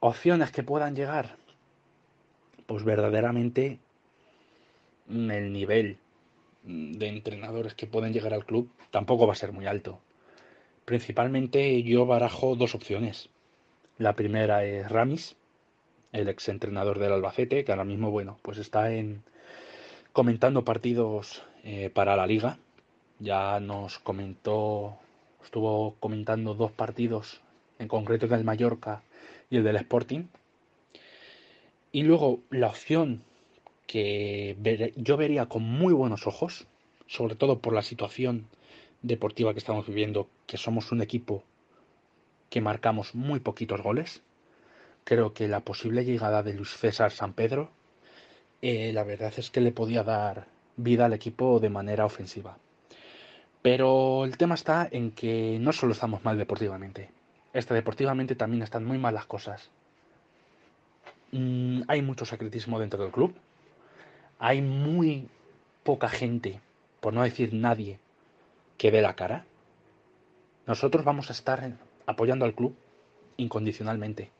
Opciones 0.00 0.50
que 0.50 0.62
puedan 0.62 0.94
llegar, 0.94 1.36
pues 2.66 2.84
verdaderamente 2.84 3.78
el 5.08 5.52
nivel 5.52 5.98
de 6.64 7.08
entrenadores 7.08 7.74
que 7.74 7.86
pueden 7.86 8.12
llegar 8.12 8.34
al 8.34 8.44
club 8.44 8.70
tampoco 8.90 9.26
va 9.26 9.32
a 9.32 9.36
ser 9.36 9.52
muy 9.52 9.66
alto. 9.66 10.00
Principalmente 10.84 11.82
yo 11.82 12.04
barajo 12.04 12.56
dos 12.56 12.74
opciones. 12.74 13.30
La 13.96 14.14
primera 14.14 14.64
es 14.64 14.88
Ramis, 14.90 15.36
el 16.12 16.28
ex 16.28 16.48
entrenador 16.50 16.98
del 16.98 17.12
Albacete, 17.12 17.64
que 17.64 17.72
ahora 17.72 17.84
mismo, 17.84 18.10
bueno, 18.10 18.38
pues 18.42 18.58
está 18.58 18.92
en 18.92 19.22
comentando 20.12 20.64
partidos 20.64 21.42
eh, 21.64 21.88
para 21.88 22.16
la 22.16 22.26
liga. 22.26 22.58
Ya 23.18 23.60
nos 23.60 23.98
comentó, 23.98 24.98
estuvo 25.42 25.94
comentando 26.00 26.54
dos 26.54 26.72
partidos, 26.72 27.40
en 27.78 27.88
concreto 27.88 28.28
del 28.28 28.44
Mallorca 28.44 29.02
y 29.50 29.56
el 29.56 29.64
del 29.64 29.76
Sporting. 29.76 30.24
Y 31.92 32.02
luego 32.02 32.40
la 32.50 32.68
opción 32.68 33.22
que 33.86 34.92
yo 34.96 35.16
vería 35.16 35.46
con 35.46 35.62
muy 35.62 35.94
buenos 35.94 36.26
ojos, 36.26 36.66
sobre 37.06 37.36
todo 37.36 37.60
por 37.60 37.72
la 37.72 37.82
situación 37.82 38.46
deportiva 39.02 39.52
que 39.52 39.60
estamos 39.60 39.86
viviendo, 39.86 40.28
que 40.46 40.56
somos 40.56 40.92
un 40.92 41.00
equipo 41.00 41.44
que 42.50 42.60
marcamos 42.60 43.14
muy 43.14 43.40
poquitos 43.40 43.82
goles. 43.82 44.22
Creo 45.04 45.32
que 45.32 45.48
la 45.48 45.60
posible 45.60 46.04
llegada 46.04 46.42
de 46.42 46.54
Luis 46.54 46.76
César 46.76 47.12
San 47.12 47.32
Pedro, 47.32 47.70
eh, 48.62 48.92
la 48.92 49.04
verdad 49.04 49.32
es 49.36 49.50
que 49.50 49.60
le 49.60 49.72
podía 49.72 50.02
dar 50.02 50.46
vida 50.76 51.06
al 51.06 51.12
equipo 51.12 51.60
de 51.60 51.70
manera 51.70 52.04
ofensiva. 52.04 52.58
Pero 53.62 54.24
el 54.24 54.36
tema 54.36 54.54
está 54.54 54.88
en 54.90 55.10
que 55.12 55.58
no 55.60 55.72
solo 55.72 55.92
estamos 55.92 56.24
mal 56.24 56.38
deportivamente, 56.38 57.10
este 57.56 57.72
deportivamente 57.72 58.34
también 58.34 58.62
están 58.62 58.84
muy 58.84 58.98
mal 58.98 59.14
las 59.14 59.24
cosas. 59.24 59.70
Mm, 61.32 61.82
hay 61.88 62.02
mucho 62.02 62.26
sacritismo 62.26 62.78
dentro 62.78 63.02
del 63.02 63.12
club, 63.12 63.34
hay 64.38 64.60
muy 64.60 65.28
poca 65.82 66.10
gente, 66.10 66.60
por 67.00 67.14
no 67.14 67.22
decir 67.22 67.54
nadie, 67.54 67.98
que 68.76 68.90
dé 68.90 69.00
la 69.00 69.16
cara. 69.16 69.46
Nosotros 70.66 71.04
vamos 71.04 71.30
a 71.30 71.32
estar 71.32 71.72
apoyando 72.04 72.44
al 72.44 72.54
club 72.54 72.76
incondicionalmente, 73.38 74.30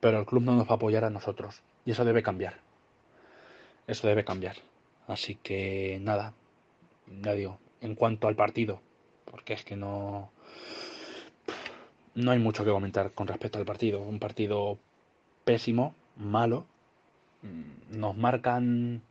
pero 0.00 0.18
el 0.18 0.26
club 0.26 0.42
no 0.42 0.54
nos 0.54 0.66
va 0.66 0.72
a 0.72 0.76
apoyar 0.76 1.04
a 1.04 1.10
nosotros 1.10 1.62
y 1.84 1.90
eso 1.90 2.06
debe 2.06 2.22
cambiar. 2.22 2.60
Eso 3.86 4.08
debe 4.08 4.24
cambiar. 4.24 4.56
Así 5.06 5.34
que 5.34 5.98
nada, 6.00 6.32
ya 7.20 7.34
digo, 7.34 7.58
en 7.82 7.94
cuanto 7.94 8.26
al 8.26 8.36
partido, 8.36 8.80
porque 9.26 9.52
es 9.52 9.64
que 9.64 9.76
no 9.76 10.30
no 12.16 12.32
hay 12.32 12.40
mucho 12.40 12.64
que 12.64 12.70
comentar 12.70 13.12
con 13.12 13.28
respecto 13.28 13.58
al 13.58 13.64
partido. 13.64 14.00
Un 14.00 14.18
partido 14.18 14.78
pésimo, 15.44 15.94
malo, 16.16 16.66
Mm, 17.42 17.98
nos 17.98 18.16
marcan 18.16 19.02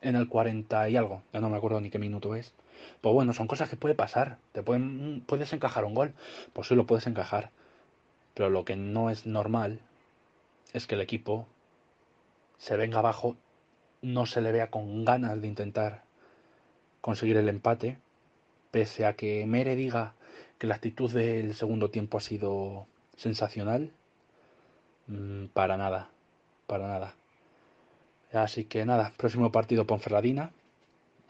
en 0.00 0.16
el 0.16 0.28
40 0.28 0.88
y 0.88 0.96
algo, 0.96 1.22
ya 1.32 1.40
no 1.40 1.50
me 1.50 1.56
acuerdo 1.56 1.80
ni 1.80 1.90
qué 1.90 1.98
minuto 1.98 2.34
es. 2.34 2.52
Pues 3.00 3.14
bueno, 3.14 3.32
son 3.32 3.46
cosas 3.46 3.68
que 3.68 3.76
puede 3.76 3.94
pasar. 3.94 4.38
Te 4.52 4.62
pueden, 4.62 5.22
puedes 5.26 5.52
encajar 5.52 5.84
un 5.84 5.94
gol, 5.94 6.14
pues 6.52 6.68
sí 6.68 6.74
lo 6.74 6.86
puedes 6.86 7.06
encajar. 7.06 7.50
Pero 8.34 8.50
lo 8.50 8.64
que 8.64 8.76
no 8.76 9.10
es 9.10 9.26
normal 9.26 9.80
es 10.72 10.86
que 10.86 10.94
el 10.94 11.00
equipo 11.02 11.46
se 12.58 12.76
venga 12.76 12.98
abajo, 13.00 13.36
no 14.02 14.26
se 14.26 14.40
le 14.40 14.52
vea 14.52 14.70
con 14.70 15.04
ganas 15.04 15.40
de 15.40 15.48
intentar 15.48 16.04
conseguir 17.00 17.36
el 17.36 17.48
empate, 17.48 17.98
pese 18.70 19.06
a 19.06 19.14
que 19.14 19.44
Mere 19.46 19.76
diga 19.76 20.14
que 20.62 20.68
la 20.68 20.76
actitud 20.76 21.10
del 21.10 21.56
segundo 21.56 21.90
tiempo 21.90 22.18
ha 22.18 22.20
sido 22.20 22.86
sensacional. 23.16 23.90
Mm, 25.08 25.46
para 25.46 25.76
nada, 25.76 26.08
para 26.68 26.86
nada. 26.86 27.16
Así 28.32 28.66
que 28.66 28.86
nada, 28.86 29.12
próximo 29.16 29.50
partido 29.50 29.88
Ponferradina. 29.88 30.52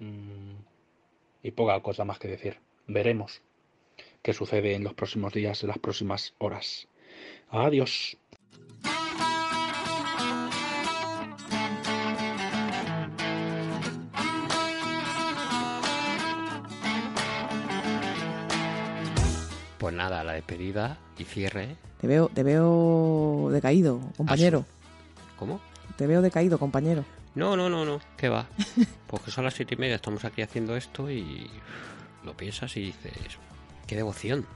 Mm, 0.00 0.56
y 1.42 1.50
poca 1.52 1.80
cosa 1.80 2.04
más 2.04 2.18
que 2.18 2.28
decir. 2.28 2.58
Veremos 2.86 3.40
qué 4.20 4.34
sucede 4.34 4.74
en 4.74 4.84
los 4.84 4.92
próximos 4.92 5.32
días, 5.32 5.62
en 5.62 5.68
las 5.68 5.78
próximas 5.78 6.34
horas. 6.36 6.86
Adiós. 7.48 8.18
Pues 19.82 19.96
nada, 19.96 20.22
la 20.22 20.34
despedida 20.34 20.96
y 21.18 21.24
cierre. 21.24 21.76
Te 22.00 22.06
veo, 22.06 22.30
te 22.32 22.44
veo 22.44 23.48
decaído, 23.50 23.98
compañero. 24.16 24.64
¿Cómo? 25.36 25.60
Te 25.96 26.06
veo 26.06 26.22
decaído, 26.22 26.56
compañero. 26.56 27.04
No, 27.34 27.56
no, 27.56 27.68
no, 27.68 27.84
no, 27.84 27.98
¿qué 28.16 28.28
va? 28.28 28.46
Porque 29.08 29.32
son 29.32 29.42
las 29.42 29.54
siete 29.54 29.74
y 29.74 29.78
media, 29.78 29.96
estamos 29.96 30.24
aquí 30.24 30.40
haciendo 30.40 30.76
esto 30.76 31.10
y 31.10 31.50
lo 32.22 32.36
piensas 32.36 32.76
y 32.76 32.80
dices, 32.80 33.12
qué 33.88 33.96
devoción. 33.96 34.46